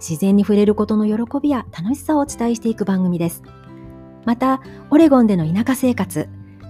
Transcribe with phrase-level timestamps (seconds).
[0.00, 3.42] 自然に触れることの喜びや楽しさをお伝えしていく番組です。
[4.24, 6.28] また、オレゴンでの田舎生活、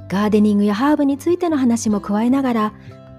[0.09, 2.73] ガーデニングやハーブについての話も加えながら、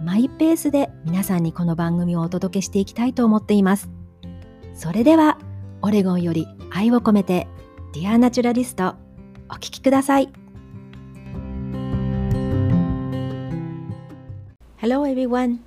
[0.03, 3.89] マイペースで皆さんにこの番組をお届けしていきたいと思っています。
[4.73, 5.37] それでは、
[5.81, 7.47] オレゴンより愛を込めて、
[7.93, 8.95] ディアナチュラリスト、
[9.49, 10.31] お聴きください。
[14.81, 15.59] Hello everyone!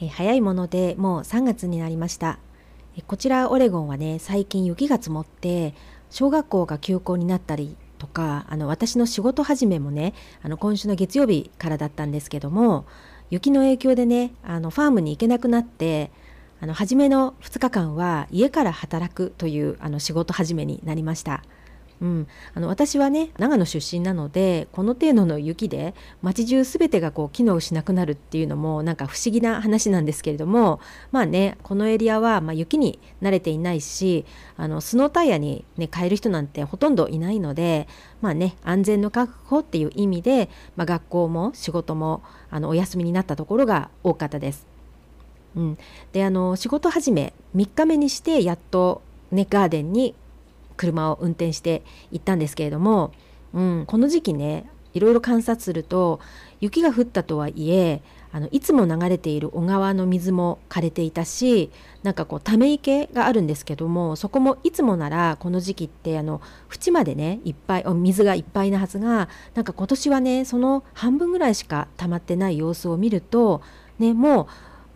[0.00, 2.38] え早いものでもう3月になりました。
[3.06, 5.74] こちらオレゴンはね最近雪が積もって
[6.10, 12.86] 小学校が休校になったりとかあの私の仕事始めもねあの今週の月曜日からだったんですけども
[13.30, 16.10] 雪の影響でねあのファームに行けなくなって
[16.60, 21.42] あの初めの2日間は家から働くというあの仕事始めになりました。
[22.00, 34.24] うん、あの私はね長野出身なのでこの程度の雪で街中全てがこう機能しなくなるっていうのもなんか不思議な話なんですけれどもまあねこのエリアはま雪に慣れていないし
[34.56, 37.88] あのスノータイヤに、ね、変える人なんてほとんどいないので
[38.20, 44.66] まあね安全の確保っていう意味で、まあ、学校も仕事もあのお休みになったところが多かったです。
[45.56, 45.78] うん、
[46.12, 49.02] であの仕事始め3日目にしてやっと
[49.32, 50.14] ねガーデンに
[50.78, 53.12] 車を運転して行ったんですけれども、
[53.52, 56.20] うん、この時期ねいろいろ観察すると
[56.60, 61.70] 雪が降ったとはいえあのいつも流れている小川の水も枯れていたし
[62.02, 73.62] なんかこうため池があるんですけどもそこもいつもならこの時期ってあの縁までねいっぱい水がいっぱいなはずがなんか今年はねその半分ぐらいしか溜まってない様子を見ると
[73.98, 74.46] ねもう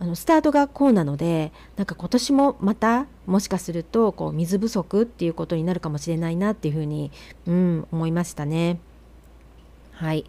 [0.03, 7.09] あのスタートがこうなのでなんか今年もまたもしかするとこう水不足っていうことになるかもしれないなっていうふうに、
[7.47, 8.79] うん、思いましたね。
[9.93, 10.25] はい、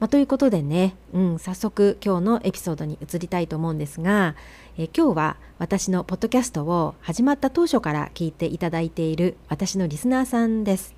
[0.00, 4.34] まあ、ということでね、うん、早速今日のエピソードに移りたいと思うんですが、
[4.76, 10.96] え今日は私のポッドキャストを始まった当初から聞いていただいている私のリスナーさんです。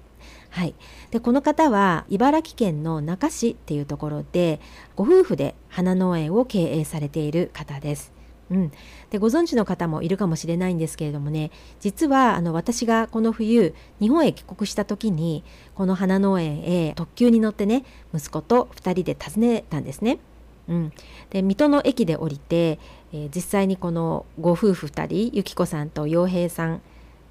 [0.48, 0.74] はい、
[1.10, 4.60] でこの方は茨城県の那珂市っていうところで
[4.96, 8.13] ご夫婦で花農園を経営されている方です。
[8.50, 8.72] うん、
[9.10, 11.50] でご存知の方もいるかもしれないんですけれどもね
[11.80, 15.44] 実はあの私がこの冬日本へ帰国した時に
[15.74, 17.84] この花農園へ特急に乗ってね
[18.14, 20.18] 息子と2人で訪ねたんですね。
[20.66, 20.92] うん、
[21.30, 22.78] で水戸の駅で降りて、
[23.12, 26.80] えー、実際にこのご夫婦2人由紀子さんと洋平さん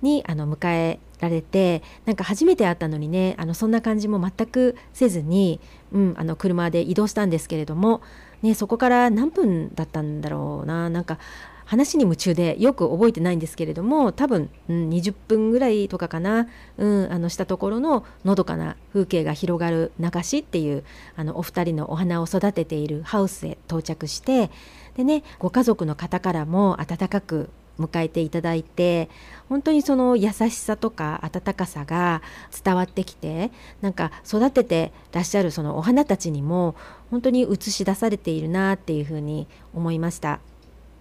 [0.03, 5.59] にあの迎えられてなんか初めて会ったのにねあのそんな感じも全くせずに、
[5.91, 8.01] うん、あの車で移動したんですけれども
[8.43, 10.89] ね、そこから何分だったんだろうな。
[10.89, 11.17] なんか
[11.65, 20.83] 話に夢中でよく覚えてないんですけれども多分、うん、20分ぐらいとかかな、うん、あのしたところののどかな風景が広がる流しっていう
[21.15, 24.51] あのお二人のお花を育てているハウスへ到着して
[24.97, 27.49] でねご家族の方からも温かく
[27.79, 29.09] 迎えていただいて
[29.49, 32.21] 本当にその優しさとか温かさが
[32.63, 36.75] 伝わってきてなんか育ててらっしゃるそのお花たちにも
[37.13, 40.39] 本当に映し出されているなっていうふうに思いました。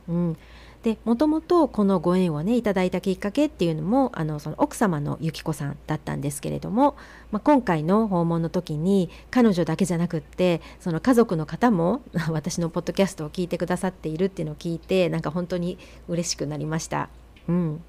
[0.06, 0.36] うん、
[0.82, 6.96] でもともとこのご縁をねいただいたきっかけっていうのもあのその奥様の由紀子さんだったんですけれども、
[7.30, 17.08] まあ、今回の訪問の時に彼女だけじゃなくってその家族の方も 私のポッドキャストを聞いてくださっているっていうのを聞いてなんか本当に嬉しくなりました。
[17.48, 17.82] うん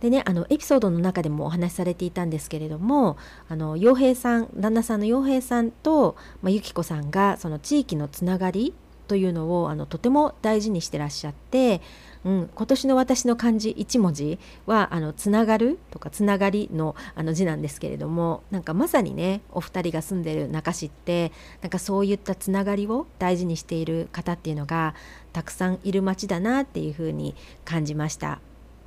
[0.00, 3.16] でねあのエピソードの中でもお話しされていたんですけれども
[3.48, 8.74] あの洋平さん旦那さんの洋平さんと、まあ、由紀子さんがその地域のつながり
[9.08, 11.80] というのをあのとても大事にしてらっしゃって
[12.24, 21.32] うん、今年の私の漢字1文字はあのつながるとかつながりのあの字なんですけれどもなんかまさにねお二人が住んでる中市って
[21.62, 24.94] なんかそういったつながりを大事にしている方っていうのが
[25.32, 28.40] たくさんいる町だなっていうふうに感じました。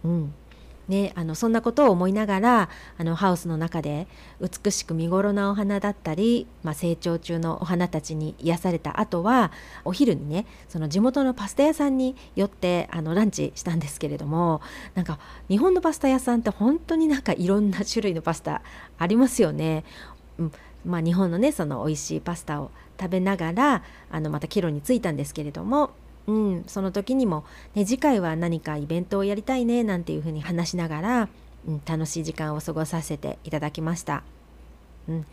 [0.03, 0.33] うん
[0.87, 4.07] ね、あのそんなことを思いながらあのハウスの中で
[4.41, 9.51] 美しく見頃なお花だったり、まあ、成長中のお花たちに癒された後は
[9.85, 14.61] お昼にねその地元のパスタ屋さんに寄ってあのランチしたんですけれども
[14.93, 18.61] なんか日本のパスタ屋さんって本当になんかいろんな種類のパスタ
[18.97, 19.85] ありますよね。
[20.37, 20.51] うん
[20.85, 25.91] まあ、日本のねその美味しいパスタを食べながらあのまた帰路に着いたんですけれども
[26.27, 31.29] うん、その時にも、ね、次回は何かイベントをやりたいねなんていうふうに話しながら、
[31.67, 34.23] うん、楽しい時間を過ごさせていただきました。
[35.09, 35.25] うん、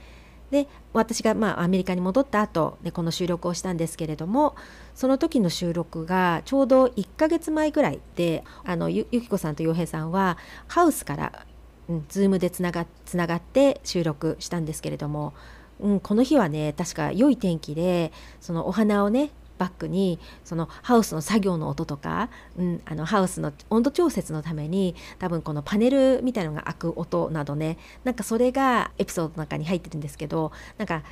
[0.50, 4.56] で私がまあアメリカに戻った後でこの収録をしたんですけれども
[4.94, 11.46] その時の収録がちょうど1ヶ月前ぐらいであのゆゆきこさんと洋平さんはハウスから、
[11.88, 15.34] うん、ズームでつながつながって収録したんですけれども、
[15.78, 31.02] うん、この日はね確か良い天気でそのお花をねバックにそのハウスの作業の音とか、うん、あのハウスの温度調節のために多分このパネルみたいのが開く音などねなんかそれがエピソードの中に入ってるんですけどなんか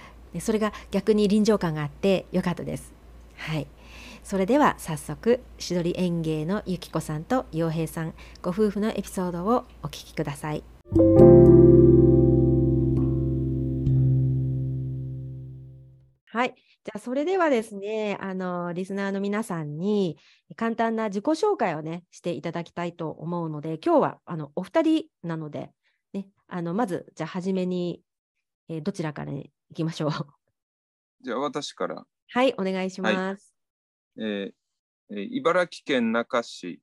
[0.41, 2.93] それが逆に臨場感があってよかったです。
[3.37, 3.67] はい
[4.25, 10.63] それでは早速しどり園芸のゆきこさんと洋平さんご夫婦のエピソードをお聞きください。
[16.89, 20.17] じゃあそれではですね、あのリスナーの皆さんに
[20.57, 25.71] 簡単な自己紹介をねしていただきたいと思うので、今日はあのお二人なので、
[26.15, 28.01] ね、あのまずじゃあ初めに、
[28.71, 30.11] えー、どちらからいきましょう。
[31.21, 32.07] じゃあ私から。
[32.31, 33.55] はい、お願いします。
[34.17, 36.81] はい、えー、茨城県那珂市、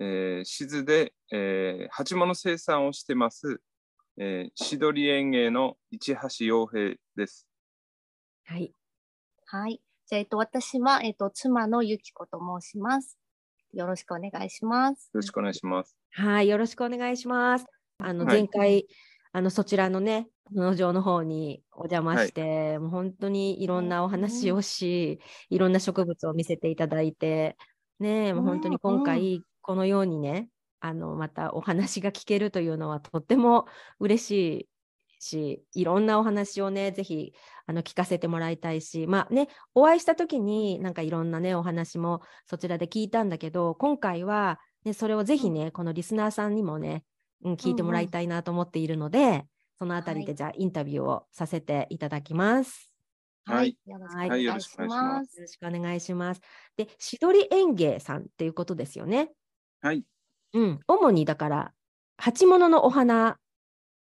[0.00, 3.60] えー、静で、えー、鉢物生産をしてます、
[4.16, 7.46] えー、しどり園芸の市橋洋平です。
[8.46, 8.72] はい。
[9.54, 9.80] はい。
[10.08, 13.16] じゃあ、えっと、私は、えっと、妻のゆきこと申します。
[13.72, 15.10] よろしくお願いします。
[15.14, 15.96] よろしくお願いします。
[16.10, 17.66] はい、よろしくお願いします。
[17.98, 18.86] あの、前回、はい、
[19.30, 25.20] あの、そちらのね、農場の方にお邪魔して、はい、もう本当にいろんなお話をし、
[25.50, 27.56] いろんな植物を見せていただいて、
[28.00, 30.48] ね、もう本当に今回、このようにね、
[30.80, 33.66] あの、またお話が聞けるというのはとっても
[34.00, 34.30] 嬉し
[34.62, 34.68] い
[35.24, 37.32] し、いろんなお話をね、ぜひ
[37.66, 47.04] あの聞かせてもらいたいし、まあね、お会いした時になんかいろんなね、お話もそちらで聞いたんだけど、今回は、ね、それをぜひね、このリスナーさんにもね、
[47.42, 49.44] うん、聞いてもらいたいなと思っているので、うんうん、
[49.78, 52.90] そのあたりでじゃあインタビューをさせていただきます。
[53.46, 53.76] はい。
[53.86, 55.36] はい、よろしくお願いします。
[55.36, 56.40] よろしくお願いします。
[56.76, 59.30] で、しどり園芸さんっていうことですよね。
[59.80, 60.04] はい。
[60.54, 61.72] うん、主にだから、
[62.16, 63.38] 鉢物のお花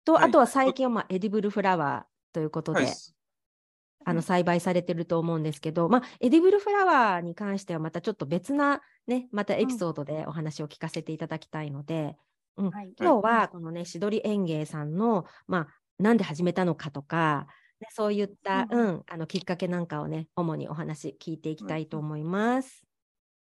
[0.04, 2.94] と、はい、あとは最近はまあエディブルフラワーということで、はい、
[4.04, 12.16] あの栽培されてると思うんですけど、まあ、エディブルフラワーに関してはまたちょっと別な、ね、またエピソードでお話を聞かせていただきたいので、
[12.56, 12.70] うん。
[12.70, 15.68] はい、今日はこのね、しどり園芸さんの、まあ、
[15.98, 17.46] なんで始めたのかとか、
[17.80, 22.84] ね、そういった、うん、うん、あのきっかけなんかをね、主にお話聞いていきたいと思います。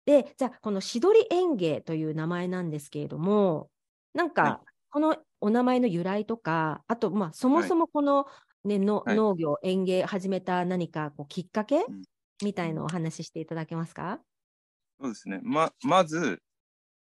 [0.07, 3.69] で、じゃあ、このしどり園芸という名前なんですけれども、
[4.15, 4.63] なんか、
[4.97, 8.25] このお名前の由来とか、あと、まあ、そもそもこの、
[8.65, 12.03] ねの、はい、農業、園芸始めた何かこうきっかけ、うん、
[12.43, 14.21] みたいのをお話ししていただけますか？
[14.99, 15.41] そうですね。
[15.43, 16.41] ま、まず、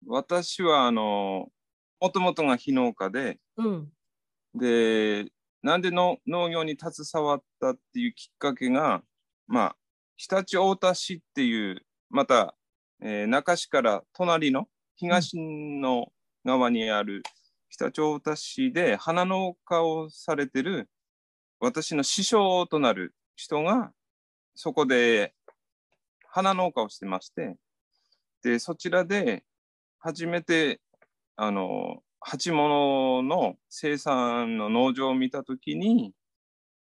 [0.08, 1.50] 私は、あの、
[2.02, 3.88] もともとが非農家で、うん、
[4.56, 5.28] で、
[5.62, 9.04] なんでの農業に携わったっていうきっかけが、
[9.46, 9.76] まあ、
[10.18, 12.56] 常陸太田市っていう、また、
[13.04, 14.66] えー、中市から隣の
[14.96, 16.08] 東の
[16.44, 17.22] 側にある、
[17.70, 20.90] 常陸太田市で花農家をされてる
[21.60, 23.92] 私の師匠となる人が
[24.56, 25.34] そこで
[26.28, 27.56] 花農家をしてまして
[28.44, 29.44] でそちらで
[30.00, 30.80] 初めて
[31.36, 36.14] あの鉢物の生産の農場を見た時に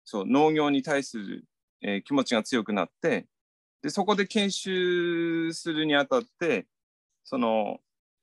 [0.06, 1.46] そう農業に対する、
[1.82, 3.26] えー、気持ちが強くなって
[3.82, 6.66] でそこで研修するにあたって
[7.24, 7.78] その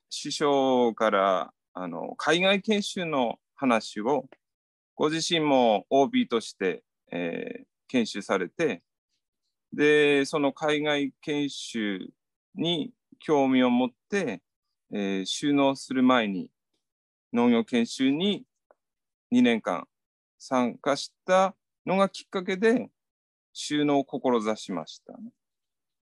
[0.08, 4.24] 師匠からあの海外研修の話を
[4.94, 8.82] ご自身も OB として、えー、研修されて
[9.72, 12.08] でその海外研修
[12.54, 14.42] に興味を持って、
[14.92, 16.50] えー、収納する前に
[17.32, 18.44] 農業研修に
[19.32, 19.86] 2年間
[20.38, 21.54] 参加した
[21.86, 22.90] のがきっかけで
[23.52, 25.30] 収納を志しましたね。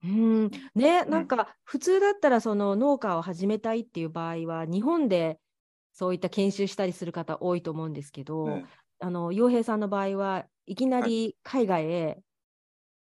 [0.06, 5.40] うんね、なんか普通だったらその農家を始めたいっていう場合は日本で
[5.94, 8.66] そういった研修したりする方多いと思うんですけど、ね、
[9.00, 10.76] あの洋平さんの場合はい。
[10.76, 12.20] きなり海外へ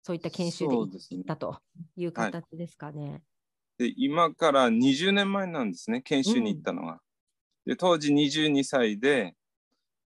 [0.03, 1.59] そういった研修で行ったと
[1.97, 3.11] いう形ですかね。
[3.79, 6.93] はい、で今から20年前なんですね研修に行ったのが。
[6.93, 6.99] うん、
[7.67, 9.35] で当時22歳で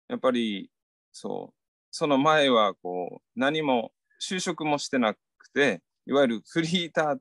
[0.09, 0.71] やっぱり
[1.13, 1.55] そう
[1.91, 3.91] その前はこう何も
[4.21, 5.19] 就職もしてなく
[5.55, 7.21] ていわゆるフリーターっ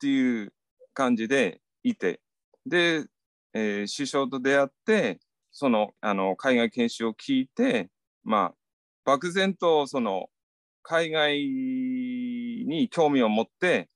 [0.00, 0.52] ていう
[0.94, 2.20] 感じでいて。
[2.64, 3.04] で
[3.54, 5.20] えー、首相と出会って
[5.52, 7.88] そのあの海外研修を聞いて
[8.24, 8.54] まあ
[9.04, 10.26] 漠然とその
[10.82, 13.88] 海外に興味を持って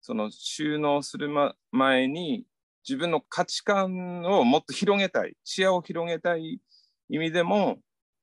[0.00, 2.44] その収納する、ま、前に
[2.88, 6.60] 自分の価値観をもっと広げたい視野を広げたい
[7.08, 7.78] 意味でも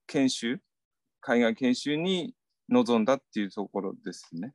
[0.07, 0.59] 研修
[1.21, 2.33] 海外研修に
[2.69, 4.53] 臨んだっていうところですね。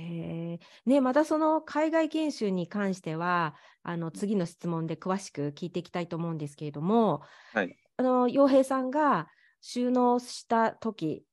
[0.00, 0.58] え。
[0.86, 9.28] ー、ねまたその海外研修に関してはあの次の質問で詳しく聞いていきたいと思うんですけれども、はい、あの洋平さんが
[9.60, 11.24] 収納した時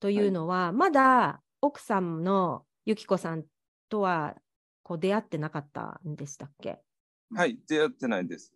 [0.00, 3.44] というのは、はい、まだ奥さんの由紀子さん
[3.88, 4.34] とは
[4.82, 6.80] こう出会ってなかったんでしたっけ？
[7.34, 8.52] はい出会ってないです。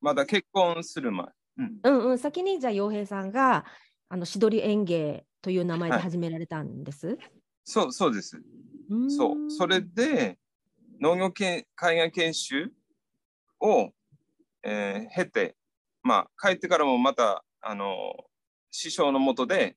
[0.00, 1.26] まだ結婚する前。
[1.58, 3.64] うん、うん、うん、先にじゃあ洋平さんが
[4.08, 7.18] あのしどり園芸という名前で始められたんです、はい、
[7.64, 8.42] そうそうです。
[9.08, 9.50] そう。
[9.50, 10.38] それで
[11.00, 12.72] 農業系海外研修
[13.60, 13.90] を、
[14.62, 15.56] えー、経て
[16.02, 18.14] まあ帰ってからもまたあの
[18.70, 19.76] 師匠のもとで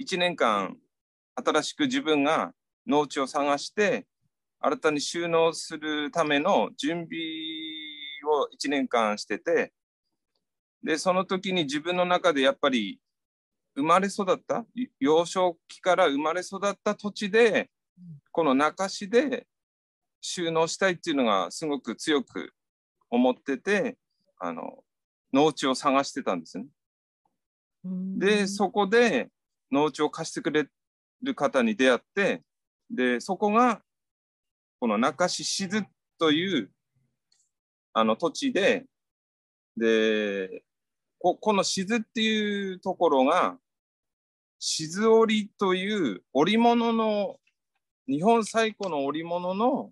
[0.00, 0.76] 1年間
[1.34, 2.52] 新しく自分が
[2.86, 4.06] 農地を探して
[4.60, 7.18] 新たに収納するための準備
[8.26, 9.72] を1年間してて
[10.82, 13.00] でその時に自分の中でやっぱり
[13.76, 14.64] 生まれ育った
[15.00, 17.70] 幼少期から生まれ育った土地で
[18.32, 19.46] この中市で
[20.20, 22.52] 収納したいっていうのがすごく強く
[23.10, 23.96] 思ってて
[24.38, 24.82] あの
[25.32, 26.66] 農地を探してたんですね。
[28.16, 29.28] でそこで
[29.70, 30.66] 農地を貸してくれ
[31.22, 32.42] る方に出会って
[32.90, 33.82] でそこが
[34.80, 35.86] この中市静
[36.18, 36.70] という
[37.92, 38.86] あの土地で
[39.76, 40.62] で
[41.18, 43.56] ここの静っていうところが
[44.58, 47.36] 静織という織物の
[48.06, 49.90] 日本最古の織物の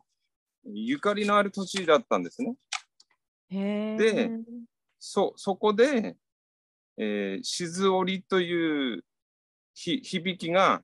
[0.65, 2.57] ゆかりのある土地だったんですね。
[3.51, 4.31] で
[4.99, 6.17] そそこで、
[6.97, 9.05] えー、静織という
[9.75, 10.83] ひ響きが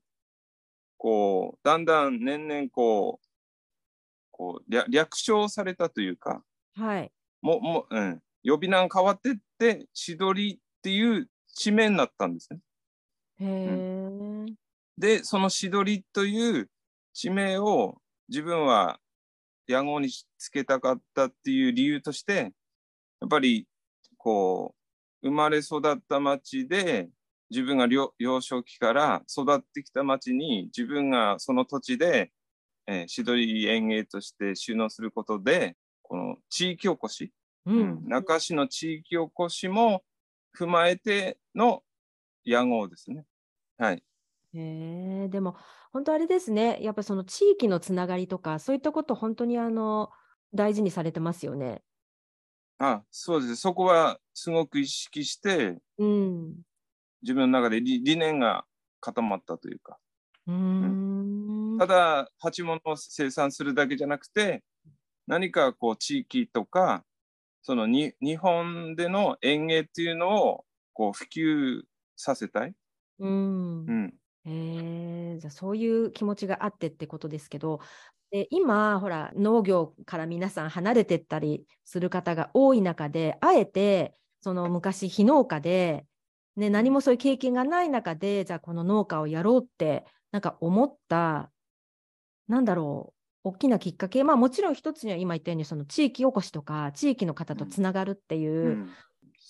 [0.96, 3.26] こうだんだん年々こう
[4.30, 6.42] こう略称されたというか、
[6.74, 12.60] はい、ももうん、呼び名が変わってって千鳥っていう地名になったんですね。
[13.40, 13.48] へう
[14.44, 14.46] ん、
[14.96, 16.70] でそのしどりという
[17.18, 19.00] 地名を自分は
[19.66, 20.08] 屋号に
[20.38, 22.52] つけたかったっていう理由として
[23.20, 23.66] やっぱり
[24.16, 24.76] こ
[25.24, 27.08] う生まれ育った町で
[27.50, 32.30] 自分が幼少期から育ってきた町に自分がその土地で、
[32.86, 37.32] えー、しどり園芸として収納することでこの地域おこし、
[37.66, 40.04] うん、中市の地域おこしも
[40.56, 41.82] 踏まえての
[42.44, 43.24] 屋号ですね。
[43.76, 44.04] はい。
[44.54, 45.56] へえ、でも
[45.98, 46.78] 本当あれですね。
[46.80, 50.10] やっぱその地域のつながりとか、そういったこと本当にあの
[50.54, 51.82] 大事にされてますよね。
[52.78, 53.56] あ、そうです。
[53.56, 56.54] そこはすごく意識して、うん、
[57.22, 58.64] 自分の中で理理念が
[59.00, 59.98] 固まったというか。
[60.46, 64.62] うん、ただ鉢物を生産するだけじゃなくて
[65.26, 67.04] 何かこう地域とか
[67.60, 71.82] そのに日本での園芸っていうのをこう普及
[72.14, 72.74] させたい。
[73.18, 74.14] うん、うん、
[74.50, 77.80] えー、じゃあそういう気持ちがあってってことですけど
[78.30, 86.06] で今ほら農業から皆さん離れてったりする方が多い中であえてその昔非農家で、
[86.56, 91.50] ね、何もそういう経験がない中でじゃあこの農家をやろうってなんか思った
[92.48, 93.12] なんだろ
[93.44, 98.90] う大きなきっかけまあもちろん一つには今言ったようにその地域おこしとか地域の方とつながるっていう、うん、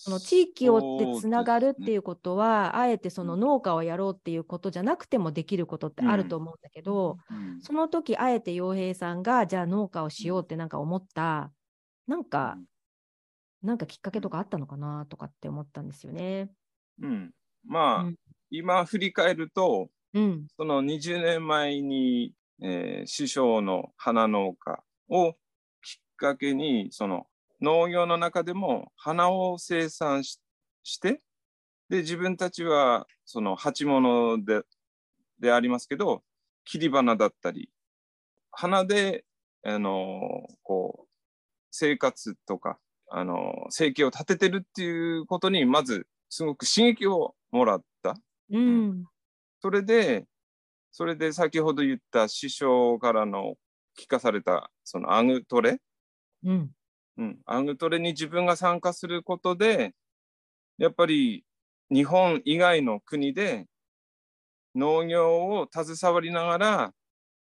[0.09, 11.53] その地域をってつながるっていうことは、ね、あえてその農家をやろうっていうことじゃなくてもできることってあると思うんだけど、うん、その時あえて洋平さんがじゃあ農家をしようってなんか思った
[12.07, 12.57] なんか、
[13.63, 16.51] うん、なんかきっかけとかあったのかなとかって思ったんですよね。
[17.03, 17.31] うん、
[17.67, 18.15] まあ、うん、
[18.51, 25.37] 今振り返ると、うん、その20年前に、えー、師匠の花農家をきっ
[26.17, 27.27] かけにその
[27.61, 30.41] 農業の中でも花を生産し
[30.85, 31.21] して
[31.91, 34.63] で自分たちはその鉢物で
[35.39, 36.23] でありますけど
[36.65, 37.71] 切り花だったり
[38.51, 39.25] 花で
[39.65, 40.21] あの
[40.63, 41.07] こう
[41.71, 42.79] 生活とか
[43.11, 48.15] あの生計を立ててるっていうことにまずすごく刺激をもらった。
[48.51, 49.05] うん、
[49.61, 50.27] それで
[50.91, 53.55] それで先ほど言った師匠からの
[53.99, 55.81] 聞かされたそのアグトレ、
[56.45, 56.71] うん、
[57.19, 59.93] うん、アグトレに自分が参加することで
[60.79, 61.45] やっぱり
[61.91, 63.67] 日本以外の国で
[64.75, 66.95] 農業を携わりながら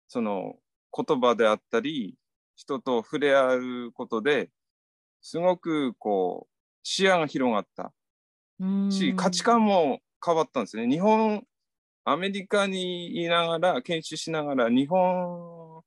[0.08, 0.56] その
[0.96, 2.16] 言葉であったり
[2.56, 4.50] 人と触れ合うことで
[5.20, 7.92] すごくこう視野が広がった。
[8.90, 10.88] し価値観も変わったんですね。
[10.88, 11.44] 日本
[12.04, 15.82] アメリカにいながら研修しながら日本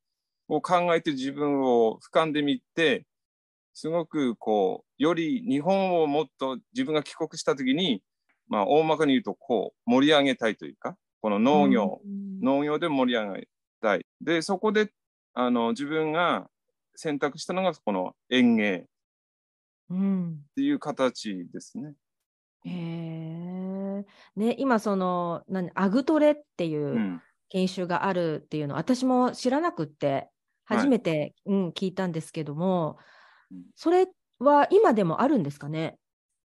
[0.47, 3.05] を考えて自分を俯瞰で見て
[3.73, 8.01] すごくこうより日本をもっと自分が帰国した時に、
[8.47, 12.01] まあ、大まかに言うとこう盛り上げたいというかこの農業、
[12.41, 13.47] 農業で盛り上げ
[13.81, 14.05] たい。
[14.21, 14.91] でそこで
[15.33, 16.47] あの自分が
[16.95, 18.85] 選択したのがこの園芸。
[19.91, 21.93] っていう形ですね。
[22.65, 24.05] へえ。
[24.35, 30.29] ね、今その何アグトレっていう研修があるっていうの、私も知らなくって
[30.65, 32.97] 初めて、はい、うん、聞いたんですけども、
[33.75, 34.08] それ
[34.39, 35.98] は今でもあるんですかね？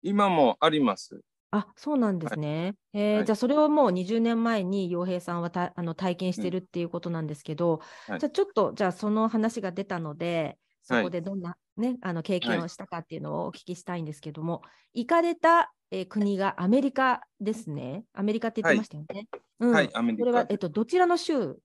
[0.03, 1.21] 今もあります。
[1.53, 2.75] あ、そうなんですね。
[2.93, 14.63] はい、えーはい、じゃあそれをもう20年前に洋平さんはたあの体験してるっていうことなんですけど、うん、じゃあちょっとじゃあその話が出たので、そこでどんな、ね、あの経験をしたかっていうのをお聞きしたいんですけども、
[14.95, 18.05] 行かれた、えー、国がアメリカですね。
[18.15, 19.27] アメリカって言ってましたよね。
[19.59, 20.25] うん、はい、アメリカ。
[20.25, 21.57] これは、えっと、どちらの州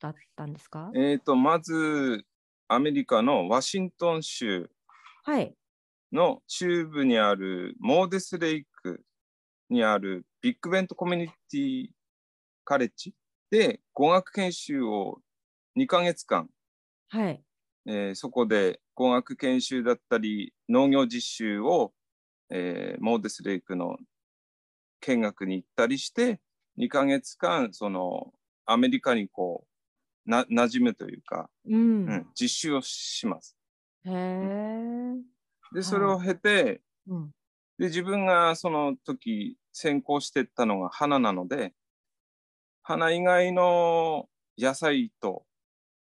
[0.00, 0.90] だったんですか？
[0.94, 2.24] えっ、と、まず、
[2.68, 4.70] アメリカのワシントン州
[6.12, 9.02] の中部にあるモーデスレイク
[9.68, 11.86] にあるビッグベントコミュニティ
[12.64, 13.14] カレッジ
[13.50, 15.18] で語学研修を
[15.78, 16.48] 2ヶ月間、
[17.08, 17.42] はい。
[17.86, 21.92] えー、そこで語学研修だったり農業実習を、
[22.50, 23.96] えー、モーデスレイクの
[25.00, 26.40] 見学に行ったりして
[26.78, 28.32] 2ヶ月間その
[28.66, 29.64] アメリカにこ
[30.26, 33.56] うな馴染むというか、うん、うん、実習をします。
[34.06, 35.14] へえ。
[35.72, 37.30] でそれを経て、はいうん、
[37.78, 41.72] で自分がその時先行してったのが花なので
[42.82, 44.28] 花以外の
[44.58, 45.44] 野菜と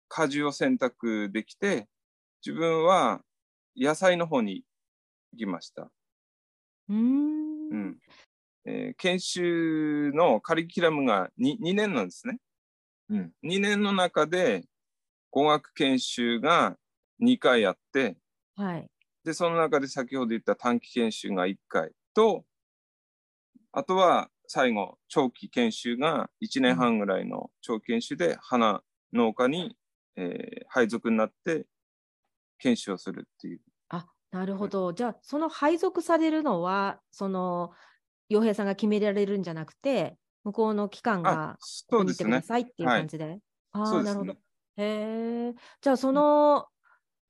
[0.09, 1.89] 果樹を選択できて
[2.45, 3.21] 自分は
[3.77, 4.63] 野菜の方に
[5.33, 5.91] 行きました。
[6.89, 7.99] うんうん
[8.65, 12.39] えー、研修のカリキュラムが 2, 2年なんですね。
[13.09, 14.65] うん、2年の中で
[15.31, 16.77] 語学研修が
[17.23, 18.17] 2回あって、
[18.57, 18.89] はい、
[19.25, 22.45] でその中で先ほど言った短期研修が1回と
[23.73, 29.77] あとは最後長期研修が1年半ぐらいの長期研修で花農家に、
[30.17, 31.67] えー、配属になって
[32.59, 33.61] 研修をするっていう。
[33.89, 37.73] あなるほど、じゃあその配属されるのはその
[38.29, 43.27] 洋平さんが決められるんじゃなくて向こうの機関がここに行ってくださいっていう感じで。
[43.27, 43.41] でね
[43.73, 44.33] はい、ああ、ね、なるほど。
[44.33, 44.37] へ
[44.79, 45.55] え。
[45.81, 46.67] じゃあその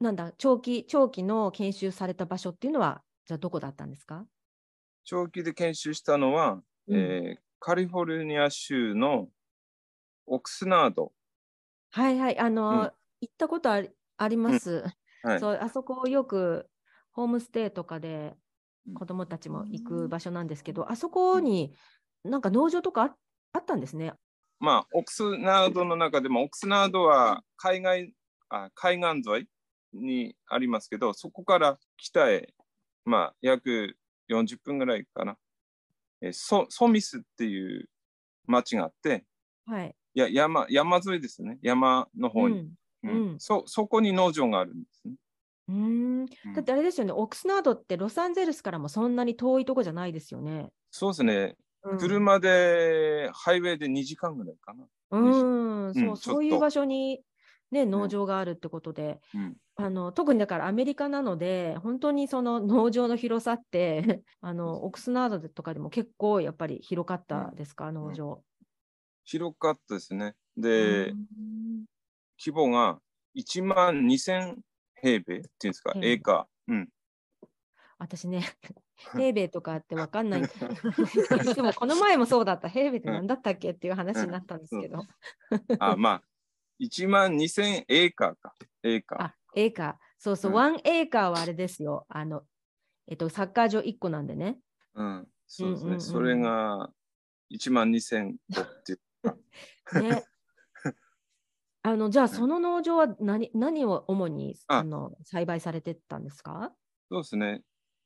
[0.01, 4.27] なんだ長期長期の研修された場所っていうのはじゃあどこだったんですか？
[5.05, 9.29] 長期で研修したのは、うん、えー、カリフォルニア州の
[10.27, 11.13] オクスナード。
[11.93, 12.39] はいはい。
[12.39, 12.91] あの、うん、行
[13.31, 14.85] ったことありあります、
[15.25, 15.31] うん。
[15.31, 16.69] はい、そうあそこよく
[17.13, 18.37] ホームステイとかで
[18.95, 21.75] 子供たちも行く場所なんですけど、あそこに
[22.25, 23.17] なんか農場とか
[23.53, 24.13] あったんですね。
[24.59, 28.13] まあ、オクスナードの中でも、オクスナードは海外
[28.49, 29.47] あ海岸沿い
[30.01, 32.55] にありますけど、そこから北へ、
[33.05, 33.97] まあ、約
[34.31, 35.37] 40分ぐらいかな。
[36.21, 37.89] えソソミスっていう
[38.47, 39.25] 町があって、
[39.67, 42.71] はい、や山山沿いですね、山の方に、
[43.03, 43.65] うん、うん、そ。
[43.67, 45.15] そこに農場があるんですね。
[45.69, 46.27] うん。
[46.27, 50.71] だってあれですよね、オックスナードってロサンゼルスからもそんなに遠いとこじゃないですよね。
[50.91, 54.87] そうですね、うん、車でハイウェイで2時間ぐらいかな。
[55.11, 57.21] うん、そう、そういう場所に、
[57.71, 68.43] ね、農場があるってことで、うん、あの特にだからアメリカなので本当にその農場の広さって あのオックスナードとかでも結構やっぱり広かったですか、うん、農場。
[69.25, 70.35] 広かったですね。
[70.57, 71.13] で、
[72.39, 73.01] 規模が
[73.37, 74.57] 1万2000
[75.01, 76.73] 平米っていうんですか、エーカー。
[76.73, 76.89] うん。
[77.99, 78.45] 私ね、
[79.13, 80.43] 平米とかって分かんない。
[81.55, 82.69] でもこの前もそうだった。
[82.69, 85.03] 平米って何だったっけっていう話になったんですけど。
[85.79, 86.23] あ、まあ、
[86.81, 88.55] 1万2000エーカーか。
[88.83, 89.61] エーカー。
[89.61, 89.95] エーカー。
[90.19, 92.07] そうそう、ワ、ン、エーカーはあれですよ。
[92.09, 92.43] あの、
[93.07, 94.59] えっと、サッカー場1個なんでね。
[94.95, 95.87] うん、そうですね。
[95.87, 96.91] うんうんうん、それが
[97.51, 99.01] 1万2000個っていう
[100.03, 100.25] ね。
[101.83, 106.73] あのじゃあ、その農場は何何を主にあの栽培されてたんですか？
[107.11, 107.63] そうですね。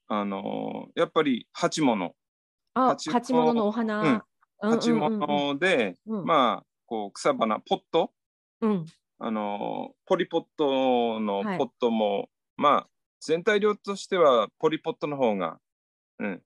[0.09, 2.15] あのやっぱり鉢物。
[2.75, 4.23] あ鉢物のお花。
[4.63, 8.13] うん、鉢物で、うん、まあこう草花ポット、
[8.61, 8.87] うん、
[9.19, 12.87] あのポリポットのポットも、はい、まあ
[13.21, 15.59] 全体量としてはポリポットの方が、
[16.19, 16.43] うん、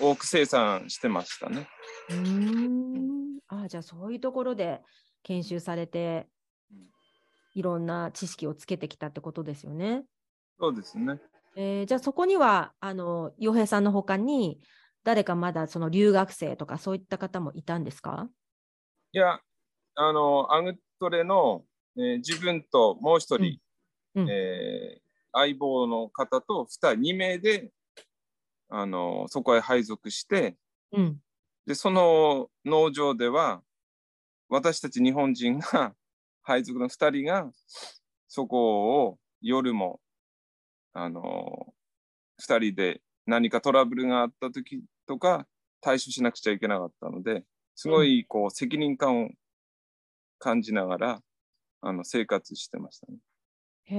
[0.00, 1.68] 多く生産してましたね。
[2.10, 4.80] うんあじゃあそういうところで
[5.22, 6.26] 研修されて
[7.54, 10.04] いろんな知識をつけてきたってことですよね。
[10.58, 11.20] そうですね。
[11.56, 14.60] えー、じゃあそこにはあの洋平さんのほかに
[15.04, 18.28] 誰かまだその留学生とかそういった方もいたんですか？
[19.12, 19.40] いや
[19.94, 21.64] あのアグトレの
[21.96, 23.58] えー、自分ともう一人、
[24.14, 25.00] うん、えー、
[25.32, 27.70] 相棒の方と2人、2名で、
[28.68, 30.56] あの、そこへ配属して、
[30.92, 31.20] うん、
[31.66, 33.62] で、その農場では、
[34.48, 35.94] 私たち日本人が、
[36.42, 37.50] 配属の2人が、
[38.28, 40.00] そこを夜も、
[40.92, 41.74] あの、
[42.40, 45.46] 2人で何かトラブルがあった時とか、
[45.80, 49.30] 対処しなくちゃいけなかったので、すごいこう責任感を
[50.38, 51.22] 感じながら、
[51.80, 53.18] あの生活してましたね。
[53.84, 53.96] へ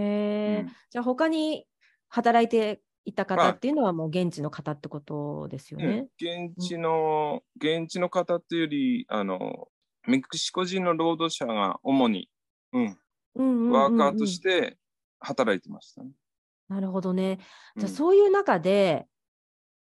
[0.60, 1.66] え、うん、じゃあ他に
[2.10, 5.86] 働いていた方っていうのはもう現地の方ってことですよね？
[5.86, 9.70] うん、現地の、うん、現地の方っていうより、あの、
[10.08, 12.30] メキシコ人の労働者が主に、
[12.74, 12.98] うん、
[13.36, 14.78] うんワーカーとして
[15.20, 16.12] 働いてましたね。
[16.68, 17.40] なるほどね。
[17.78, 19.06] じゃあそういう中で、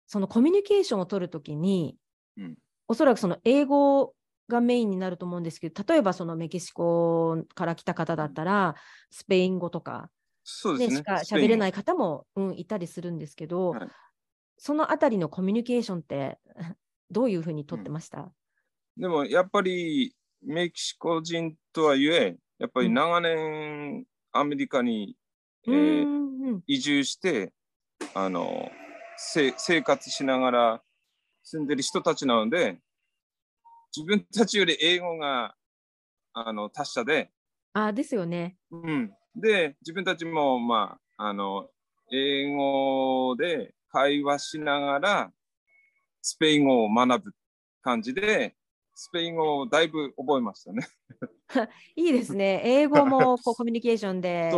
[0.07, 1.97] そのコミュニケーションを取るときに、
[2.37, 4.15] うん、おそらくその英語
[4.49, 8.75] がメインになると思うんですけど、例えばそのメキシコから来た方だったら、
[9.11, 10.11] スペイン語とか、
[10.45, 13.89] そうですね、しか喋れない方も、うん、いたりするんですけど、はい、
[14.57, 16.39] そのあたりのコミュニケーションって
[17.11, 25.17] どういうふうにとってました、うん、でもやっぱりメキシコ人とはいえ、やっぱり長年アメリカに、
[25.67, 27.53] うん、えー、移住して、
[28.15, 28.71] あの
[29.19, 30.83] 生活しながら
[31.43, 32.79] 住んでる人たちなので、
[33.97, 35.55] 自分たちより英語が
[36.35, 37.31] あの達者で。
[37.73, 38.57] あですよね。
[38.71, 39.11] うん。
[39.35, 41.69] で、自分たちも、まあ、あの、
[42.13, 45.33] 英語で会話しながら、
[46.21, 47.33] スペイン語を学ぶ
[47.83, 48.55] 感じで、
[48.95, 50.87] スペイン語をだいぶ覚えましたね。
[51.97, 52.61] いいですね。
[52.65, 54.53] 英語もこうコミュニケーションで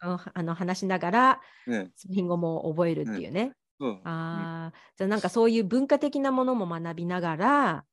[0.00, 3.52] あの話しながら、ね、スペイン語も覚えるっていうね。
[3.78, 7.84] ねああ、じゃあなんかそういう文化的なものも学びながら、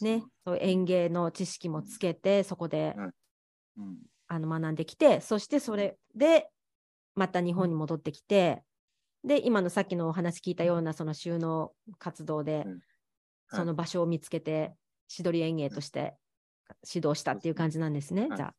[0.00, 2.94] ね、そう園芸の知識もつけて、そこで、
[3.76, 6.48] うん、あの学んできて、そしてそれで
[7.14, 8.62] また日本に戻ってきて、
[9.24, 12.66] で、今のさっきのお話聞いたようなその収納活動で、
[13.50, 14.74] その場所を見つけて、
[15.08, 16.14] しどり園芸として
[16.94, 18.54] 指導したっていう感じなんですね、じゃあ。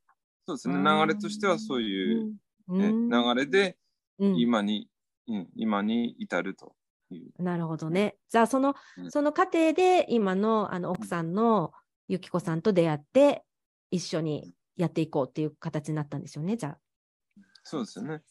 [0.46, 2.34] そうですね、流れとしてはそういう、
[2.68, 3.78] ね、流れで、
[4.20, 4.90] 今に
[5.28, 6.74] うん、今に至ると
[7.38, 8.18] なるほどね。
[8.30, 11.72] じゃあその、うん、その過程で今のあの奥さんの
[12.08, 13.44] ゆきこさんと出会って
[13.92, 16.78] 一緒にやっていこうっていう形になったんですよね、じゃあ。
[17.64, 18.22] そうですよね。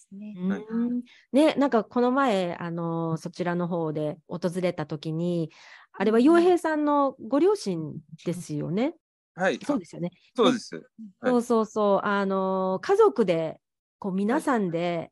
[1.33, 5.51] ね、なんかこの前、あのそちらの方で訪れた時に、
[5.93, 8.95] あれは洋平さんのご両親ですよね？
[9.35, 9.59] はい。
[9.65, 10.11] そうですよね。
[10.37, 10.83] そうです。
[11.23, 12.07] そうそうそう。
[12.07, 13.61] あの家族で、
[13.99, 15.11] こう皆さんで、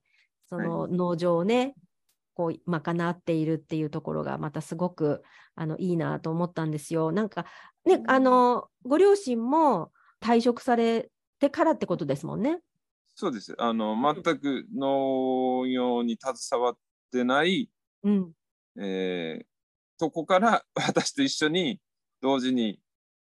[0.49, 1.75] その農場をね、
[2.35, 5.23] こう賄っているっていうところがまたすごく
[5.55, 7.13] あのいいなと思ったんですよ。
[7.13, 7.47] なんか
[7.85, 12.61] ね、あのご両親も退職されてからってことですもんね。
[13.15, 13.55] そうです。
[13.59, 16.77] あの全く農業に携わっ
[17.11, 17.71] てない、
[18.05, 18.33] うん
[18.81, 19.45] えー、
[19.99, 21.81] とこから 私と一緒に
[22.21, 22.81] 同時に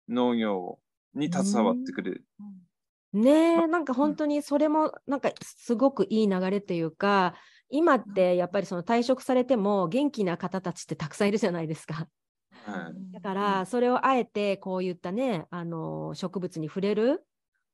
[0.08, 0.78] 農業
[1.14, 2.24] に携わってくれる。
[2.40, 2.68] うん
[3.12, 7.34] ねえ、なんか本当にそれもなんかすごくいい流れというか、
[7.70, 12.09] 今ってやっぱりその退職されても元気な方たちってたくさんいるじゃないですか。
[12.64, 17.24] はい、だからそれをあえてこういったね、あの植物に触れる、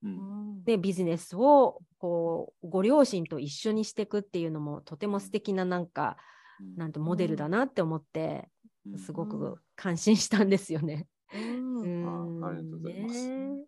[0.02, 6.16] うん、でビジネスをこうご両親と一緒にしていくっていうのもとても素敵ななんか、
[6.76, 8.48] なんてモデルだなって思って、
[8.98, 11.06] すごく感心したんですよね。
[11.32, 11.38] う
[11.86, 13.28] ん、ありがとうございます。
[13.28, 13.64] ね。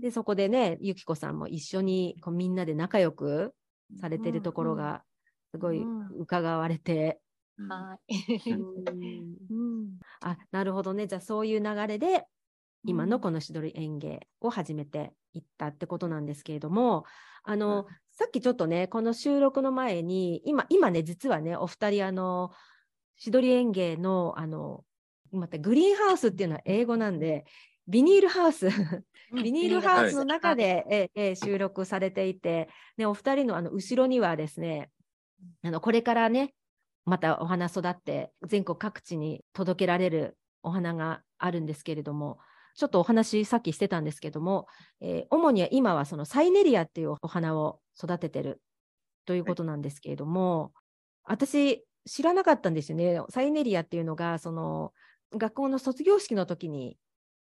[0.00, 3.54] で、そこでね、ゆきこさんも一緒にこうみんなで仲良く
[4.00, 5.02] されてるところが
[5.50, 5.82] すごい
[6.18, 7.20] 伺われて。
[7.68, 8.14] はい。
[10.20, 11.06] あ、なるほどね。
[11.06, 12.26] じゃあそういう流れで、
[12.84, 17.04] 今のこのしどり園芸を始めていったってことなんですけれども、
[17.42, 22.50] あの、うん、さっきちょっとね、この収録の前に、今、今ね、実はね、お二人、あの、
[23.16, 24.84] しどり園芸の、あの、
[25.32, 27.44] またグリーンハウスっていうのは英語なんで、
[27.88, 28.68] ビニールハウス。
[29.32, 34.90] ビニールハウスの中で、ええ収録されていて、ね、お二人のあの後ろにはですね、
[35.62, 36.54] あのこれからね、
[37.04, 42.38] またお花育って全国各地に届けられるお花があるんですけれども、
[42.76, 44.66] ちょっとお話さっきしてたんですけども、
[45.00, 48.60] えー、主には今はそのサイネリアっていうお花を育ててる
[49.24, 50.72] ということなんですけれども、
[51.24, 53.20] はい、私知らなかったんですよね。
[53.30, 54.92] サイネリアっていうのがその
[55.32, 56.98] 学校の卒業式の時に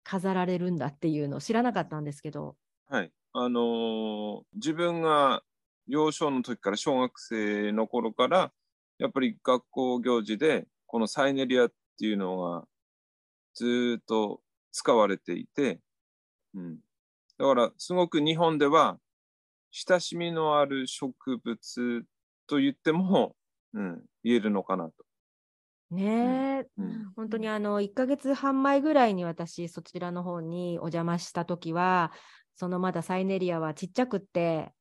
[0.03, 2.55] 飾られるんだっていうのを知らなかったんですけど。
[2.87, 3.11] はい。
[3.33, 5.43] あのー、自分が
[5.87, 8.51] 幼少の時から小学生の頃から、
[8.97, 12.65] やっぱり学校行事で、このサイネリアっていうのが
[13.55, 15.79] ずっと使われていて、
[16.53, 16.79] うん。
[17.37, 18.99] だから、すごく日本では、
[19.71, 22.05] 親しみのある植物
[22.47, 23.35] と言っても、
[23.73, 24.93] うん、言えるのかなと。
[25.91, 32.11] ねえ、うん、本当にあの1ヶ月半前ぐらいに私そちらの方にお邪魔した時は
[32.55, 34.71] そのまだサイネリアはちっちゃくって、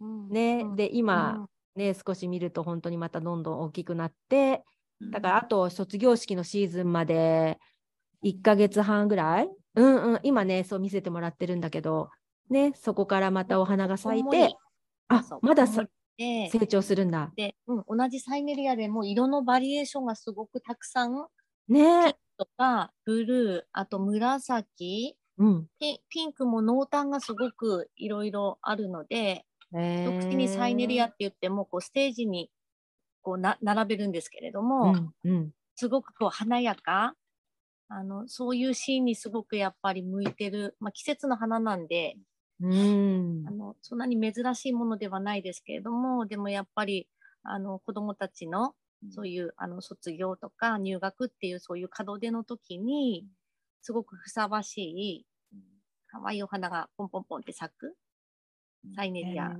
[0.00, 4.64] うん、ね、うん、で今、ね少し見ると本当にまたどんどん大きくなって
[5.12, 7.58] だからあと卒業式のシーズンまで
[8.24, 9.48] 1ヶ月半ぐらい？
[9.76, 10.20] うんうん。
[10.24, 12.10] 今ねそう見せてもらってるんだけど
[12.50, 14.54] ねそこからまたお花が咲いて
[15.06, 15.84] あまださ
[16.18, 17.32] 成長するんだ。
[17.36, 21.26] で、うん、同じサイネリアでも色のバリエーションがすごくたくさん。
[21.68, 22.16] ね。
[22.36, 32.50] とか、ブルー、あと紫、うん、ピピンクも濃淡がすごくいろいろあるので、特にサイネリアって言ってもこうステージに
[33.22, 37.14] こうな並べるんですけれども、うんうん、すごくこう華やか
[37.88, 42.16] あのそういうシーンにすごくやっぱり向いてる、まあ、季節の花なんで
[42.60, 43.44] うん。
[43.46, 47.08] あのそんなに珍しいものではないですけれどもでもやっぱり
[47.42, 48.74] あの子どもたちの
[49.10, 53.26] そういうあの卒業とか入学っていうそういう門出の時に
[53.80, 55.26] すごくふさわしい
[56.08, 57.94] 可愛いお花がポンポンポンって咲く
[58.96, 59.50] サイネリア、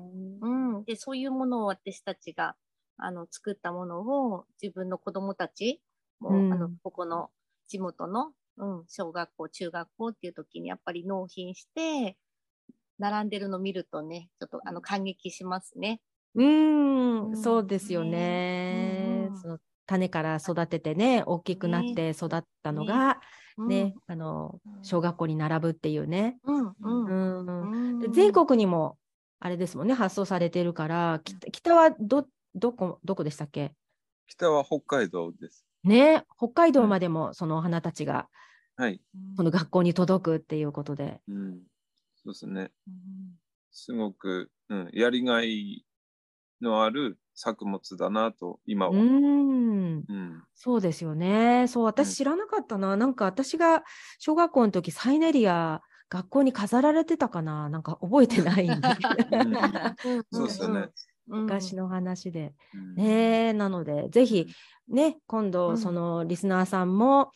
[0.40, 0.48] う
[0.80, 2.56] ん、でそういうものを私たちが
[2.96, 5.80] あの作ったものを自分の子どもたち
[6.20, 7.30] も、うん、あのここの
[7.68, 12.16] 地元の、うん、小学校中学校っていう時にやっぱり納品して
[12.98, 16.00] 並んでるの見るとね、ちょっとあの感激しますね。
[16.34, 19.30] うん、そうですよね。
[19.40, 23.20] その種から育ててね、大きくなって育ったのが、
[23.56, 26.38] ね、ねあの小学校に並ぶっていうね。
[26.44, 28.98] うん全国にも
[29.40, 31.20] あれですもんね、発送されてるから、
[31.52, 33.72] 北はどどこどこでしたっけ？
[34.26, 35.64] 北は北海道です。
[35.84, 38.28] ね、北海道までもそのお花たちが、
[38.76, 39.00] はい、
[39.36, 41.20] この学校に届くっていうことで。
[41.28, 41.60] うん
[42.28, 42.70] そうですね。
[43.70, 45.86] すごく、うん、やりがい
[46.60, 48.92] のある作物だなと、今は。
[48.92, 51.66] うん、うん、そうですよね。
[51.68, 52.94] そう、私知らなかったな。
[52.94, 53.82] うん、なんか私が
[54.18, 58.88] 小学校の時、サイネリア、学校に飾られてたかななんか覚えてないんで。
[60.32, 60.88] そうですよね。
[61.26, 62.54] 昔の話で。
[62.94, 64.48] ねなので、ぜひ、
[64.88, 67.30] ね、今度、そのリスナーさんも、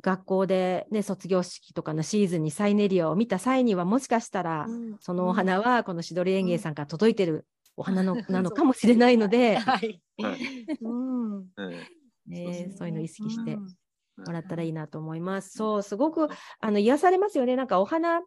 [0.00, 10.00] 学校で、ね、卒業式とかのシーズンにサイネリアを見た際にはもしかしたら、うん、そのお花はこのしどり園芸さんから届いてるお花の、うん、なのかもしれないので、はい。
[12.26, 15.56] ね、そういうのを意識してもらったらいいなと思います。
[15.56, 16.28] そうすごく
[16.60, 17.56] あの癒されますよね。
[17.56, 18.20] なんかお花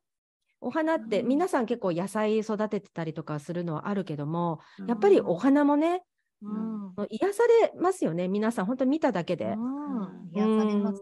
[0.60, 6.04] お花って皆さん結構野菜育ててたりとかするのはあるけども、やっぱりお花もね
[6.42, 8.66] うん、癒されますよね皆さん。
[8.66, 11.02] 本当に見ただけで、うん、癒されます、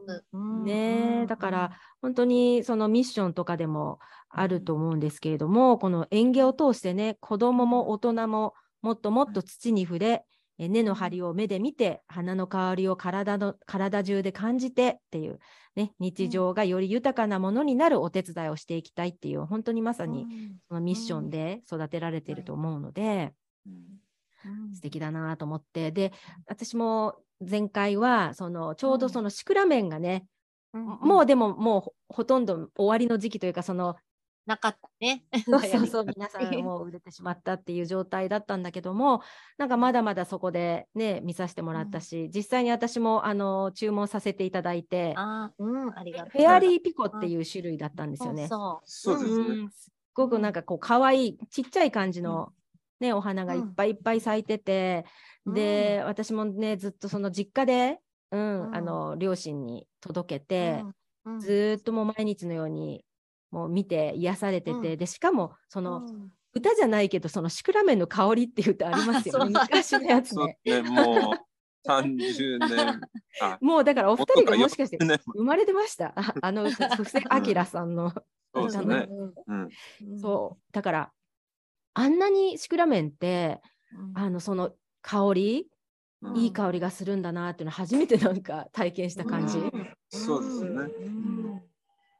[0.64, 1.72] ねだから
[2.02, 4.00] 本当にそのミッションとかでも
[4.30, 10.26] あると思うんですけれどもこの園芸を通してね子どもも大人ももっともっと土に触れ
[10.58, 15.40] 根の張りを目で見て花の香りを体の体中で感じてっていう、
[15.76, 20.26] ね、日常がより豊かなものになるお手伝いをしていきたいっていう本当にまさに
[20.68, 23.34] そのミッションで育てられていると思うので。
[24.74, 25.92] 素敵だなと思って。
[25.92, 26.14] で
[26.48, 27.16] 私も
[27.48, 30.26] 前回はそのちょうどそのシクラメンがね、
[30.74, 33.96] うん、もうでももうほとんど終わりの時期というかその
[34.50, 35.24] なかったね。
[35.46, 39.22] そうそうそう皆さんもう売れてしまったっていう状態だったんだけども
[39.58, 46.30] なんかまだまだそこでね見させてもらったし、うん、実際に私もあの注文させていただいてあ、うん、ありがとう。
[46.32, 48.48] フェアリーピコっていう種類だったんですよね。
[48.48, 49.20] そうそう。
[49.20, 52.52] ですね、すっごくなんかこう可愛いちっちゃい感じの
[53.00, 55.06] ね、お花がいっぱいいっぱい咲いてて、
[55.46, 58.00] うん、で、私もね、ずっとその実家で、
[58.32, 60.84] うん、うん、あの、両親に届けて、
[61.26, 63.06] うん、ずっともう毎日のように、
[63.52, 66.06] もう見て癒されてて、で、しかも、その、
[66.54, 70.60] 歌じゃないけど、そのシクラメンの香りっていう歌ありますよね、 昔のやつね。
[70.66, 73.02] ねもう30年。
[73.62, 76.14] もうだからお二人がもしかして生まれてました？
[76.42, 78.14] あの、布施明さんの。
[78.54, 79.08] 歌の。
[80.20, 81.12] そう、だから
[81.94, 83.62] あんなにシクラメンって、
[84.16, 84.72] うん、あのその
[85.02, 85.68] 香り、
[86.22, 89.58] うん、いい香りがするんだなっていうの 初めてなんか体験した感じ。
[89.58, 91.64] うん、そうですね。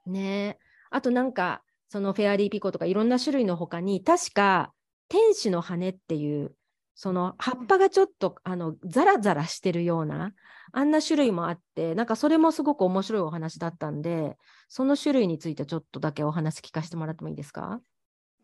[0.06, 0.60] ね。
[0.90, 4.74] あとなんかそのフェアリーピコとかいろんな種類の他に確か
[5.08, 6.56] 天使の羽っていう
[6.96, 10.34] その葉っぱがちょっとあのザラザラしてるような
[10.72, 17.80] あんな種類もあってなんかそれもすごく面白いお話だったんでその種類についてちょっとだけお話聞かせてもらってもいいですか？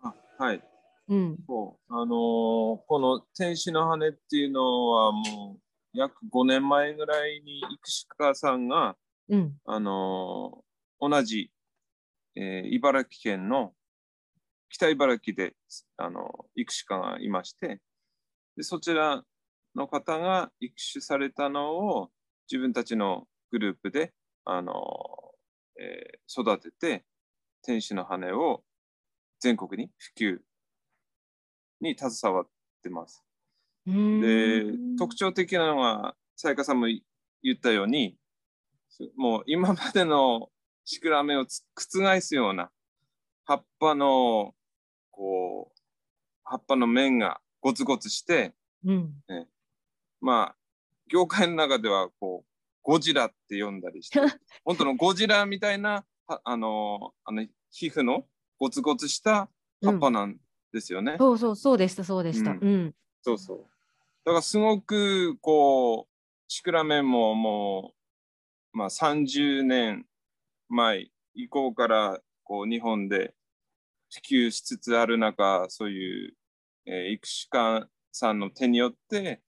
[0.01, 0.63] あはい
[1.07, 1.93] うん、そう。
[1.93, 5.59] あのー、この天使の羽っていうのはもう
[5.93, 8.95] 約5年前ぐらいに生川さんが、
[9.29, 11.51] うん、あのー、同じ、
[12.35, 13.73] えー、茨城県の
[14.69, 15.53] 北茨城で
[15.97, 17.79] あの育種家がいまして
[18.57, 19.23] でそちら
[19.75, 22.09] の方が育種されたのを
[22.51, 24.11] 自分たちのグループで
[24.43, 24.73] あの、
[25.79, 27.05] えー、育てて
[27.63, 28.63] 天使の羽を
[29.39, 30.37] 全国に普及
[31.81, 32.47] に携わっ
[32.83, 33.23] てます。
[33.85, 34.63] で
[34.97, 38.17] 特徴的なのはさやかさんも言ったように
[39.15, 40.49] もう今までの
[40.85, 42.71] シクラメを覆すような
[43.43, 44.53] 葉っぱの
[45.11, 45.79] こう
[46.43, 48.53] 葉っぱの面がゴツゴツして、
[48.85, 49.13] うん。
[49.27, 49.47] ね、
[50.21, 50.55] まあ
[51.11, 52.49] 業界の中ではこう
[52.83, 54.19] ゴジラって呼んだりして
[54.63, 59.49] 本当のゴジラみたいなあのあの皮膚のゴツゴツした
[59.83, 60.37] 葉っぱなん
[60.75, 61.13] ですよね。
[61.13, 62.51] うん、そうそうそうでしたそうでした。
[62.51, 63.57] うん、うん、そうそう。
[64.25, 66.15] だからすごくこう
[66.47, 67.93] シクラメンもも
[68.73, 70.05] う、まあ、30年
[70.69, 73.33] 前以降からこう日本で
[74.13, 76.33] 普及しつつある中そういう、
[76.85, 79.41] えー、育種家さんの手によって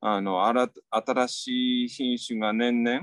[0.00, 3.02] あの新しい品種が年々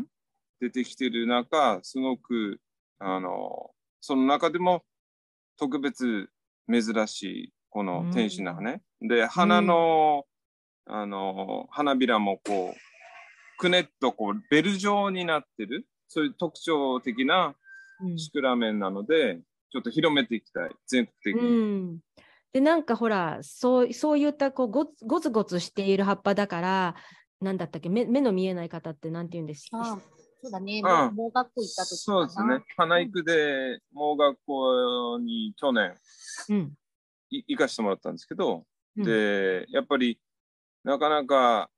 [0.59, 2.59] 出てきている中すごく
[2.99, 4.83] あのその中でも
[5.57, 6.29] 特別
[6.71, 10.25] 珍しいこの天使の羽、うん、で花の、
[10.85, 15.87] うん、あの花びらもこうくねっとこうベル状になってる。
[16.13, 17.55] そういう特徴的な
[18.17, 20.71] シクラメンなので、うん、ちょっと広めていきたい。
[20.85, 21.49] 全国的に。
[21.49, 21.53] う
[21.85, 21.99] ん。
[22.51, 26.95] でなんかほらそうそういったこうゴゴツゴツしている葉っぱだから
[27.39, 27.87] なんだったっけ？
[27.87, 29.69] 目目の見えない方ってなんて言うんです？
[29.71, 30.01] か
[30.43, 32.61] そうだね、盲学校行った時そうですね。
[32.75, 35.93] 花育で盲学校に去年、
[36.49, 36.73] うん、
[37.31, 38.65] 行かしてもらったんですけど、
[38.97, 40.19] うん、で、やっぱり
[40.83, 41.69] なかなか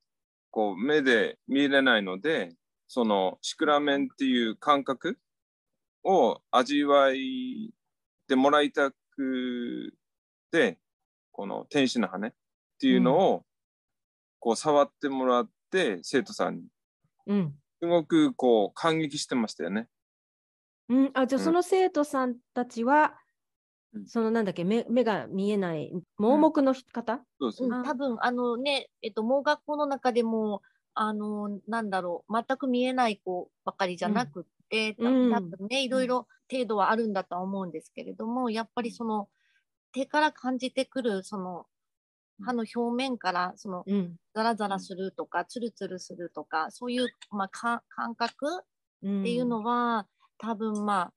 [0.52, 2.56] こう目で見れないので、
[2.88, 5.18] そのシクラメンっていう感覚
[6.04, 7.74] を味わい
[8.28, 9.94] てもらいたく
[10.52, 10.80] て、
[11.32, 12.32] この天使の羽っ
[12.80, 13.44] ていうのを
[14.40, 16.64] こう触ってもらって生徒さんに、
[17.28, 19.88] うん、すごくこう感激してましたよね。
[20.90, 23.16] うん、あじゃあその生徒さんたちは、
[24.08, 30.62] そのなんだっけ目目が見えない盲目の方、うん、多分あのね、えっと、盲学校の中でも
[30.96, 39.28] あのなんだろう全く見えない子ばかりじゃなくって、うん、多分ねいろいろ程度はあるんだとは思うんですけれどもやっぱりその
[39.92, 41.66] 手から感じてくるその
[42.44, 43.86] 歯の表面からその、
[44.34, 48.62] ザラザラするとかツルツルするとかそういう、まあ、感覚っ
[49.02, 50.08] ていうのは、
[50.40, 51.14] 多分まあ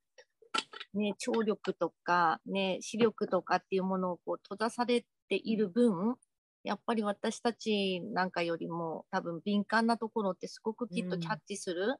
[0.94, 6.16] ね、聴力とか、ね、視力とかっていうものをこう閉ざされている分、
[6.64, 11.96] やっぱり私たちなんかよりも多分敏感なところってすごくきっとキャッチする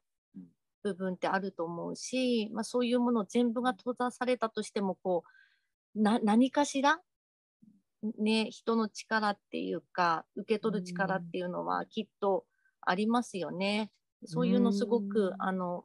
[0.83, 5.23] 部分ってあると思うし、うん、まあ、そういうもの全部が閉ざされたとしてもこ
[5.95, 6.99] うな何かしら、
[8.19, 12.45] ね、人の力っていうか受け取る力っていうのはきっと
[12.81, 13.91] ありますよね。
[14.25, 15.85] そういうのすごく、うん、あの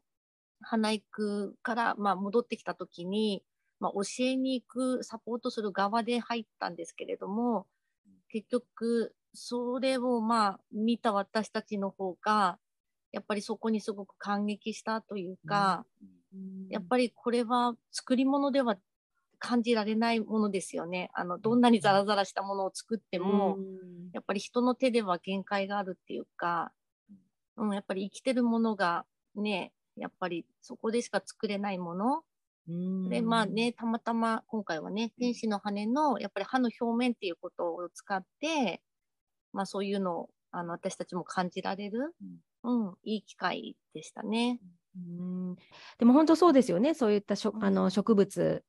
[0.61, 3.43] 花育から、まあ、戻ってきた時に、
[3.79, 7.65] まあ、教えに行くサポートする側で入ったんですけれども
[8.29, 12.57] 結局それをまあ見た私たちの方が
[13.11, 15.85] やっぱりそこにすごく感激したというか、
[16.33, 18.77] うん、やっぱりこれは作り物では
[19.39, 21.09] 感じられないものですよね。
[21.13, 26.71] あのどんなにザラザラしたものを作っても、うん、やっぱり人の手では限界があるっていうか、
[27.57, 32.23] うん、やっぱり生きてるものがねやっぱりそこでしか作れないもの。
[33.09, 38.81] でまあねたまたま今回はね天使の羽のやっぱり歯の表面っていうことを使って、
[39.51, 42.13] まあ、そういうのをあの私たちも感じられる、
[42.63, 44.59] うん、うん、いい機会でしたね。
[44.95, 45.55] うん。
[45.97, 46.93] でも本当そうですよね。
[46.93, 48.63] そういったしょ、あの植物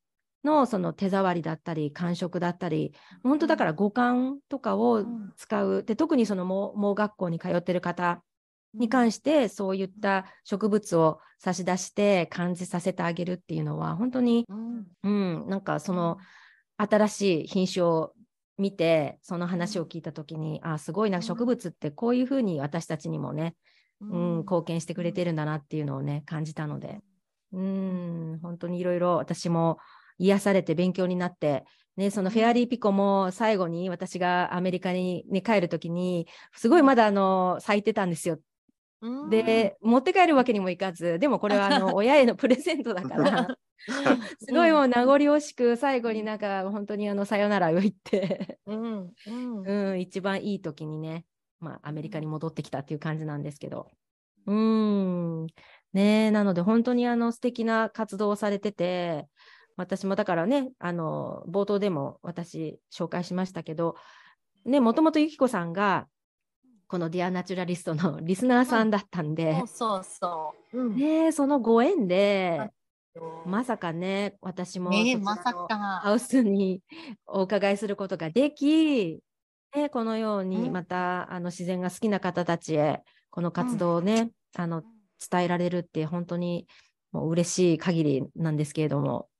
[0.44, 5.04] のその手触りだったり感触だったり本当だから五感とかを
[5.36, 8.22] 使う、で特にその盲学校に通ってる方
[8.74, 15.08] に関してそういった植物を差し出して感じさせてあげるっていうのは本当に、うん、う
[15.44, 16.18] ん、なんかその
[16.76, 18.12] 新しい品種を
[18.58, 23.54] 見てその話を聞いた時にあすごいな植物ってこういうふうに私たちにもね、
[24.00, 27.00] うん、貢献してくれてるんだなっていうのをね感じたので。
[27.52, 29.78] うん本当にいろいろ私も
[30.18, 31.64] 癒されて勉強になって、
[31.96, 38.38] ね、そのフェアリーピコも最後に私がアメリカに、ね、帰る時にすごいまだあの咲いてたんですよ
[39.30, 43.56] で持って帰るわけにもいかずでもこれはあの 親へのプレゼントだから
[44.38, 49.12] すごいもう名残惜しく最後になんか本当にあのさよならを言ってうん、
[49.64, 51.24] うん、一番いい時にね、
[51.58, 53.88] まあ、アメリカに戻ってきたっていう感じなんですけど。
[54.46, 55.46] うん。
[55.92, 59.28] ねなので本当にあの素敵な活動をされてて
[59.76, 63.96] 私もだからね、あの冒頭でも私紹介しましたけど、
[64.64, 66.06] ね、もともとゆきこさんが
[66.92, 70.90] このディアナチュラリストの リスナーさんだったんで、うん、そうそう、う。
[70.90, 72.70] ん、ね、そのご縁で、
[73.46, 75.66] まさかね、私も、ね、まさか。
[76.02, 76.82] ハウスに
[77.26, 79.22] お伺いすることができ、
[79.74, 84.82] ね、このようにまた、あの自然が好きな方たちへこの活動をね、あの
[85.30, 86.66] 伝えられるって本当に
[87.10, 89.30] もう嬉しい限りなんですけれども。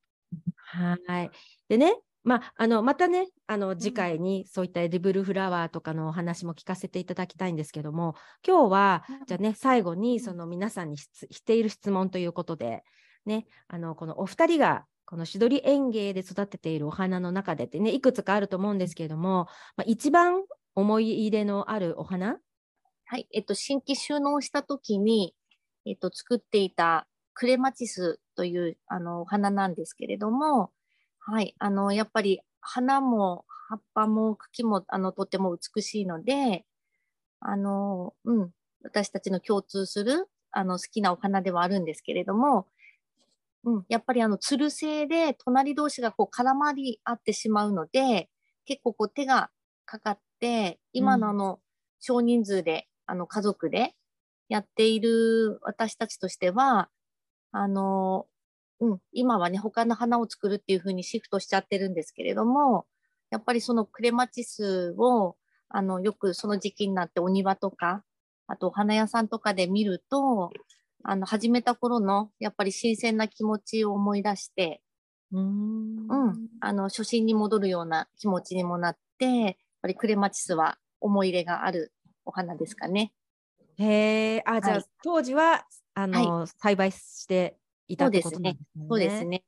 [0.65, 1.31] はい。
[1.69, 8.15] でね、まあ、あのまたねあの次回にそういったエディブルフラワーとかのお話も聞かせていただきたいんですけども
[8.47, 11.09] 今日はじゃあね最後にその皆さんにし
[11.45, 12.85] ている質問ということで、
[13.27, 20.45] ね、あのこのお二人がこのしどり園芸で育てているお花の中でってねいくつかあると思うんですけれども、まあ、一番
[20.75, 22.39] 思い入れのあるお花？
[23.05, 25.35] はい、えっと、新規収納した時に、
[25.85, 30.71] えっと、作っていたクレマチスというあのお花なんですけれども、
[31.25, 36.65] はい、あのやっぱり花も葉っぱも茎もあのとても美しいので、
[37.41, 38.51] あのうん、
[38.83, 42.67] 私たちの共通するあの好きなお花ではあるんですけれども、
[43.65, 48.29] うん、やっぱりあの、つる性で隣同士がこう絡まり合ってしまうので、
[48.65, 49.51] 結構こう手が
[49.85, 51.61] かかって、今のあの、
[52.01, 53.95] 少人数で、あの、家族で
[54.49, 56.89] やっている私たちとしては、
[57.53, 58.27] あの、
[58.83, 62.85] うん、今はね、他の花を作るっていう風にシフトしちゃってるんですけれども、
[63.31, 65.37] やっぱりそのクレマチスを、
[65.69, 68.03] あの、よくその時期になってお庭とか、
[68.49, 70.51] あとお花屋さんとかで見ると、
[71.05, 74.83] あの、始めた頃の、やっぱり新鮮な気持ちを思い出して、
[75.31, 81.93] うん、うん、あの、初心に戻るような気持ちにもなって、やっぱりクレマチスは思い入れがある
[82.25, 83.13] お花ですかね。
[83.79, 87.57] へえ、あ、じゃあ、はい、当時は、あの、はい、栽培して
[87.89, 88.87] いたってことなんですね。
[88.89, 89.45] そうですね。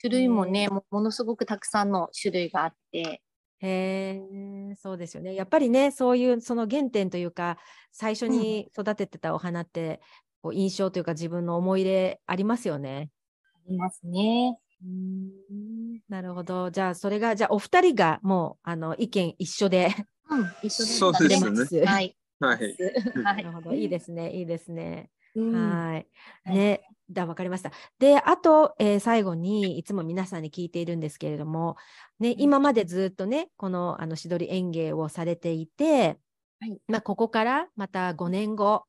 [0.00, 3.22] 種類もね、ものすごくたくさんの種類があって、
[3.60, 4.22] へ
[4.70, 5.34] え、そうですよね。
[5.34, 7.58] やっぱりね、そういうその原点というか、
[7.90, 10.00] 最初に育ててたお花って、
[10.42, 13.10] こう印象というか自分の思い入れありますよね。
[13.54, 14.58] ありますね。
[14.80, 16.70] うんなるほど。
[16.70, 19.92] じゃあそれがじゃあお二人がもうあの意見一緒で、
[20.30, 21.84] うん、一緒でそうですね。
[21.84, 22.16] はい。
[22.38, 22.76] はい。
[23.16, 23.72] なるほど。
[23.72, 24.32] いいですね。
[24.36, 25.10] いいですね。
[25.34, 26.04] は
[26.46, 26.50] い。
[26.50, 26.87] ね。
[27.10, 27.72] だ、わかりました。
[27.98, 31.76] で、あと、えー、最後にいつも皆さんに聞いているんですけれども、
[32.20, 36.18] ね、今までずっとね、このあのしどり園芸をされていて、
[36.60, 38.84] はい、まあ、ここからまた5年後、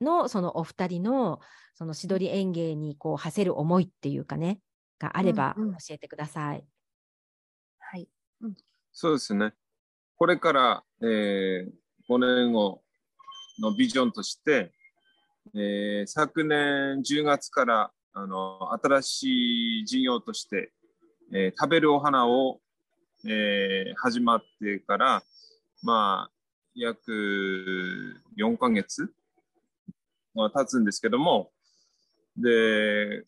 [0.00, 1.40] のそのお二人の
[1.74, 4.60] そのしどり園芸にこう馳せる思いっていうかね
[5.00, 6.58] があれば教えてください。
[6.58, 6.64] うんうん、
[7.78, 8.08] はい、
[8.42, 8.54] うん、
[8.92, 9.52] そうですね。
[10.16, 11.68] これから、えー、
[12.08, 12.82] 5年後
[13.58, 14.72] のビジョンとして、
[15.54, 20.72] えー、昨年10月からあの新しい事業として、
[21.32, 22.60] えー、食べるお花を、
[23.26, 25.22] えー、始まってから
[25.82, 26.34] まあ
[26.74, 27.12] 約
[28.38, 29.10] 4ヶ月
[30.34, 31.50] が経つんですけども、
[32.36, 33.24] で、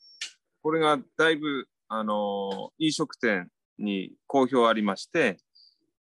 [0.62, 3.48] これがだいぶ、あの、飲食店
[3.78, 5.38] に好評ありまして、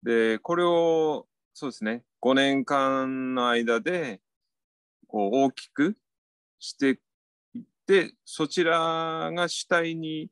[0.03, 4.21] で、これを、そうですね、5年間の間で、
[5.17, 5.97] 大きく
[6.59, 6.97] していっ
[7.87, 10.31] て、そちらが主体に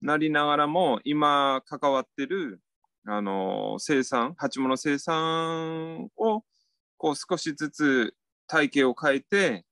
[0.00, 2.60] なりながらも、今関わってる、
[3.06, 6.44] あの、生産、鉢物生産を、
[6.96, 8.14] こう、少しずつ
[8.46, 9.64] 体系を変えて、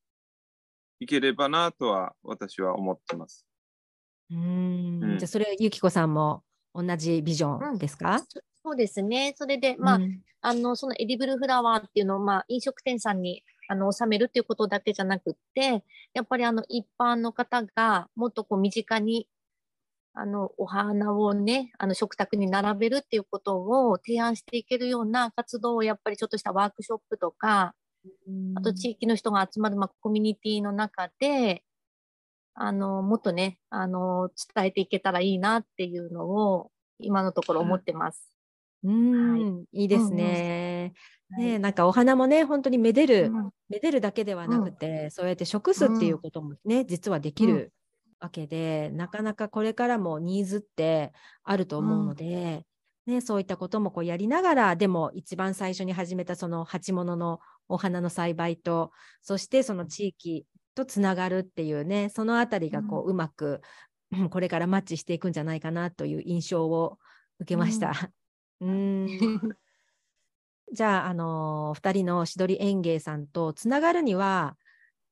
[1.03, 3.45] いければなとは私は思ってます。
[4.31, 6.43] うん、じゃあそれゆきこさんも
[6.75, 8.25] 同じビジョンですか、うん、
[8.65, 9.35] そうですね。
[9.37, 13.43] それで、まあ、うん、あの、そのエディブルフラワーっていうのを、まあ、飲食店さんに、
[13.73, 19.29] あの、収めるっていうことだけじゃなくって、やっぱりあの、一般の方がもっとこう、身近に、
[20.15, 27.75] あの、お花をね、あの、食卓に並べるっていうことを提案していけるような活動を、やっぱりちょっとしたワークショップとか、
[28.57, 31.65] あと地域の人が集まる、まあ、コミュニティの中で、
[32.55, 38.33] あの、もっとね、あの、伝えていけたらいいなっていうのを、今のところ思ってます。
[38.85, 40.93] うん、はい、いいですね。
[41.37, 47.73] うんうん、ね、なんかお花もね、本当にめでる、うん、めでるだけではなくて、うん、そうやって食すっていうこともね、実はできる
[48.21, 51.13] わけで、なかなかこれからもニーズって
[51.45, 52.65] あると思うので、
[53.07, 58.93] ね、そういったこともこうやりながら、でも一番最初に始めたその鉢物のお花の栽培と
[59.23, 63.61] そしてその地域とつながるっていうねその辺りがこう、うん、うまく
[64.31, 66.99] これからマッチしていくんじゃないかなという印象を
[67.41, 68.11] 受けました。
[68.61, 69.07] うん、
[70.73, 74.57] じゃあ、あのー、2人のしどり園芸さんとつながるには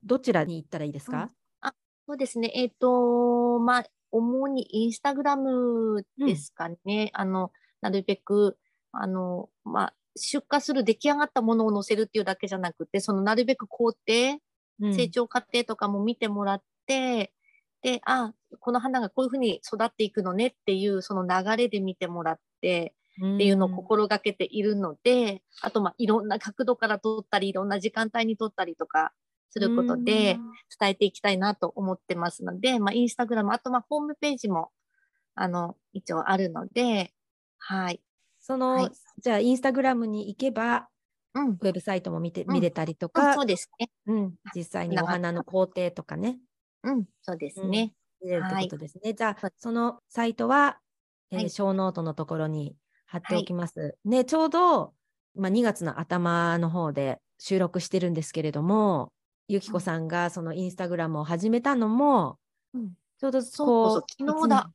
[0.03, 1.17] どちらに行ったらいいですか、
[1.63, 1.75] うん、あ
[2.09, 6.79] そうですね、えっ、ー、とまあ、主にインスタグラムですかね。
[6.87, 8.59] うん、あの、なるべく、
[8.93, 13.97] あの、まあ、出荷する出来上がったものを載せるっていうだけじゃなくて、そのなるべく工程、
[14.81, 17.33] 成長過程とかも見てもらって、
[17.83, 29.13] で、あ、この花がこういうふうに育っていくのねっていう、その流れで見てもらって、っていうのを心がけているので、あと、まあ、いろんな角度から撮ったり、いろんな時間帯に撮ったりとか
[29.51, 30.39] することで
[30.79, 34.71] 伝えていきたいなと思ってますので、まあ、インスタグラム、あと、まあ、ホームページも、
[35.35, 37.13] あの、一応あるので、
[37.59, 38.01] はい。
[38.41, 38.91] その、はい、
[39.21, 40.89] じゃあ、インスタグラムに行けば、
[41.35, 43.91] うん、ウェブサイトも見て、見れたりとか、うん、そうですね。
[44.07, 46.39] うん、実際にお花の工程とかね。
[46.83, 47.93] うん、そうですね。
[48.23, 49.01] 見れるってことですね。
[49.05, 50.79] はい、じゃあ、そのサイトは、
[51.31, 52.77] えー、はい、小ノートのところに
[53.11, 53.81] 貼っておきます。
[53.81, 54.95] はい、ね、ちょうど、
[55.35, 59.13] まあ、2月の頭の方で収録してるんですけれども、
[59.49, 62.39] ゆきこさんがそのインスタグラムを始めたのも、
[62.73, 64.71] うん、ちょうどこうそう昨日だ。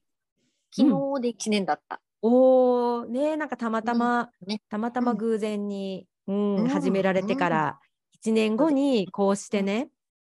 [0.75, 2.01] 昨日で1年だった。
[2.21, 4.47] うん、おおねなんかたまたま、うん。
[4.47, 7.79] ね、たまたま偶然に、うん始められてから
[8.23, 9.89] 1年後にこうしてね、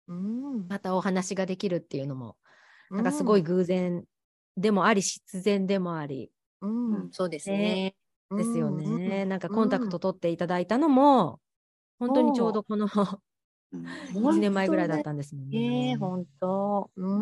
[0.09, 2.37] またお話ができるっていうのも、
[2.91, 4.05] なんかすごい偶然
[4.57, 6.31] でもあり必然でもあり、
[6.63, 6.69] う
[7.07, 7.95] ん、そうですね。
[8.31, 9.27] ですよね。
[9.27, 11.41] なんかコンタクト取っていただいたのも、
[11.99, 15.97] 本当にちょうどこの1年前ぐらいだったんですもんね。
[15.99, 16.91] 本当。
[16.97, 17.15] う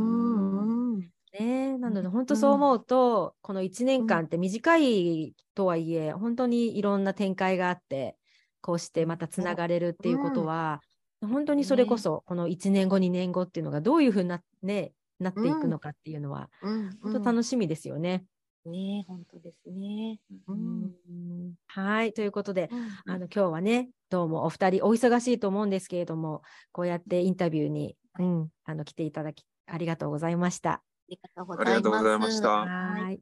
[0.99, 1.01] ん。
[1.39, 8.17] ね、なので本当そう思うと、この1年間って短いとはいえ、本当にいろんな展開があって
[8.61, 10.81] こうしてまたつながれるっていうことは、
[11.21, 16.51] 本当にそれこそこの1年後2年後っていうのがどういうふうにな,、ね、なっていくのかっていうのは、
[17.03, 18.25] 本当楽しみですよね。
[18.67, 20.19] ね、本当ですね。
[20.49, 22.69] うん、はい、ということで、
[23.07, 26.43] うん、あの今日はね、どうもお二人お忙しいと思うんですけれども、
[26.73, 30.73] こうやってインタビューに、うん、あの来ていただきありがとうございました。
[30.73, 32.49] ありがとうございました。
[32.49, 33.21] はい。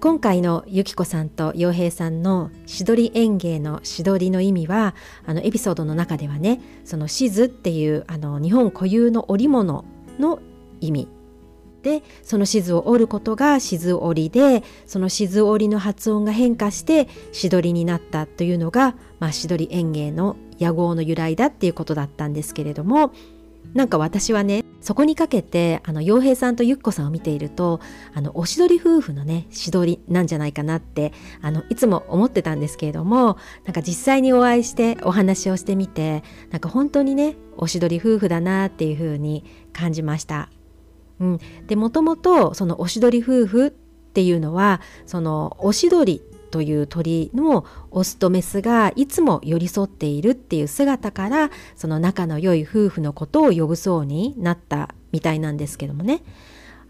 [0.00, 4.94] 今回のゆきこさんと洋平さんのしどり園芸のしどりの意味は
[5.26, 9.84] あのエピソードの中ではねそのしずっていうあの日本固有の織物
[10.20, 10.40] の
[10.80, 11.08] 意味。
[11.82, 23.12] でその静を折ることが静折りでその静折りの発音が変化してしどりになったというのが、まあ、しどり園芸の屋号の由来だっていうことだったんですけれども
[23.74, 27.80] なんか私はねそこにかけてあの洋平さんとゆっこさんを見ていると
[28.14, 40.48] あのおしどり夫婦のねしどりなんじゃないかなってあのいつも思ってたんですけれどもなんか実際にお会いしてお話をしてみてなんか本当にねおしどり夫婦だなっていうふうに感じました。
[41.20, 56.22] うん、でもともとそのおしどり夫婦っていうのはそのおしどりという鳥のオスとメスがいつも寄り添っているっていう姿からその仲の良い夫婦のことを呼ぶそうになったみたいなんですけどもね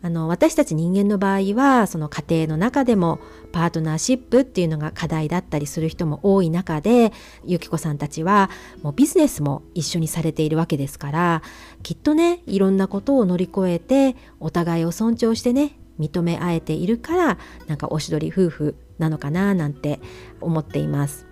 [0.02, 3.20] あの私たち人間の場合はその家庭の中でも
[3.52, 7.12] パートナーシップっていうのが課題だったりする人も多い中で
[7.44, 8.48] ゆきこさんたちは
[8.82, 11.42] もうビジネスも一緒にされているわけですから
[11.82, 20.00] きっとねいろんなことを乗り越えてお互いを尊重してね認め合えているからなんかおしどり夫婦なのかななんて
[20.40, 21.26] 思っています。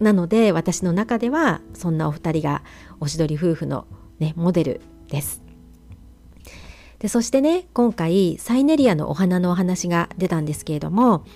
[0.00, 2.62] なので私の中ではそんなお二人が
[3.00, 3.86] おしどり夫婦の、
[4.18, 5.43] ね、モデルです。
[7.04, 11.26] でそしてね今回サイネリアのお花のお話が出たんですけれども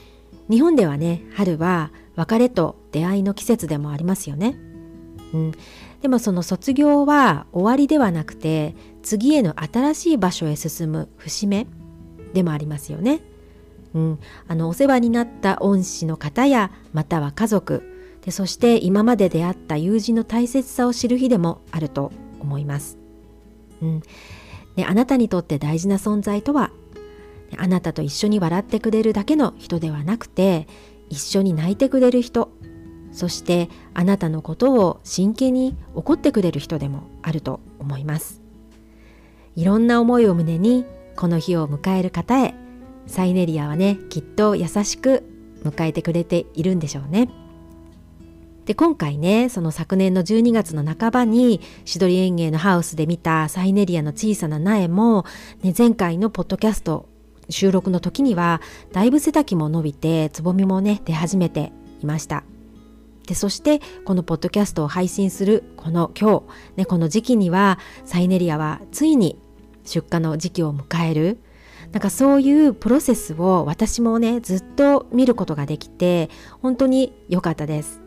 [0.49, 4.59] 日本ではね春は別れと出会いの季節でもありますよね、
[5.35, 5.53] うん、
[6.01, 11.67] でもその卒業は終わりではなくて次への新しい場所へ進む節目
[12.33, 13.21] でもありますよね。
[13.93, 17.83] うん、あのお世話になった恩師の方やまたは家族
[18.25, 22.11] でそして今まで出会った友人の大切さを知る日でもあると
[22.41, 22.97] 思います。
[23.83, 24.03] うん、
[24.79, 26.71] ね、あなたにとって大事な存在とは
[27.57, 30.69] あなたと一緒に笑ってくれるだけの人ではなくて
[31.09, 32.53] 一緒に泣いてくれる人
[33.11, 38.41] そしてあなたのことを真剣に怒ってくれる人でもあると思います
[39.57, 40.85] いろんな思いを胸に
[41.17, 42.55] この日を迎える方へ
[43.09, 45.25] サイネリアはねきっと優しく
[45.65, 47.29] 迎えてくれているんでしょうね。
[48.69, 55.25] で今回ねその昨年の12月の半ばにシドリ園芸のハウスで見たサイネリアの小さな苗も、
[55.63, 57.09] ね、前回のポッドキャスト
[57.49, 58.61] 収録の時には
[58.93, 62.45] だいぶ背丈も伸びてつぼみもね出始めていました。
[63.27, 69.41] でそしてこのポッドキャストを配信するこの今日、ね、この時期にはサイネリアはついに
[69.87, 71.39] 出荷の時期を迎える
[71.93, 76.29] なんかそういうプロセスを私もねずっと見ることができて
[76.61, 78.03] 本当に良かったです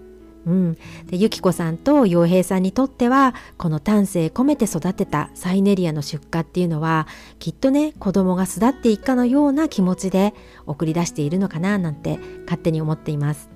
[0.46, 0.74] うん、
[1.06, 10.34] でゆきこさんと洋平さんにとってはこの丹精込めて育てたサイネリアの出荷っていうのはきっとね子供が巣立っていくかのような気持ちで
[10.66, 13.50] 送り出しているのかななんて勝手に思っています。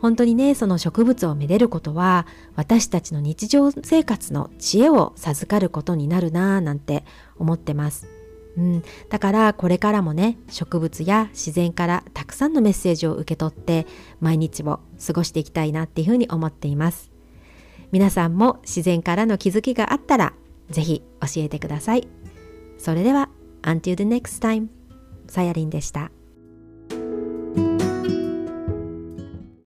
[0.00, 7.04] 本当にねその植物をめでることは私たちの日常生活の知恵を授かることになるなぁなんて
[7.38, 8.08] 思ってます。
[8.56, 13.86] うん、だからこれからもね植物や自然からたくさんのメッセージを受け取って
[14.20, 17.10] 毎日を過ごしていきたいなっていうふうに思っています。
[17.90, 20.32] 皆さんも自然からの気づきがあったら
[20.70, 22.08] ぜひ教えてください。
[22.78, 23.28] それでは
[23.62, 24.68] Until the next time
[25.28, 26.10] さやりんでした。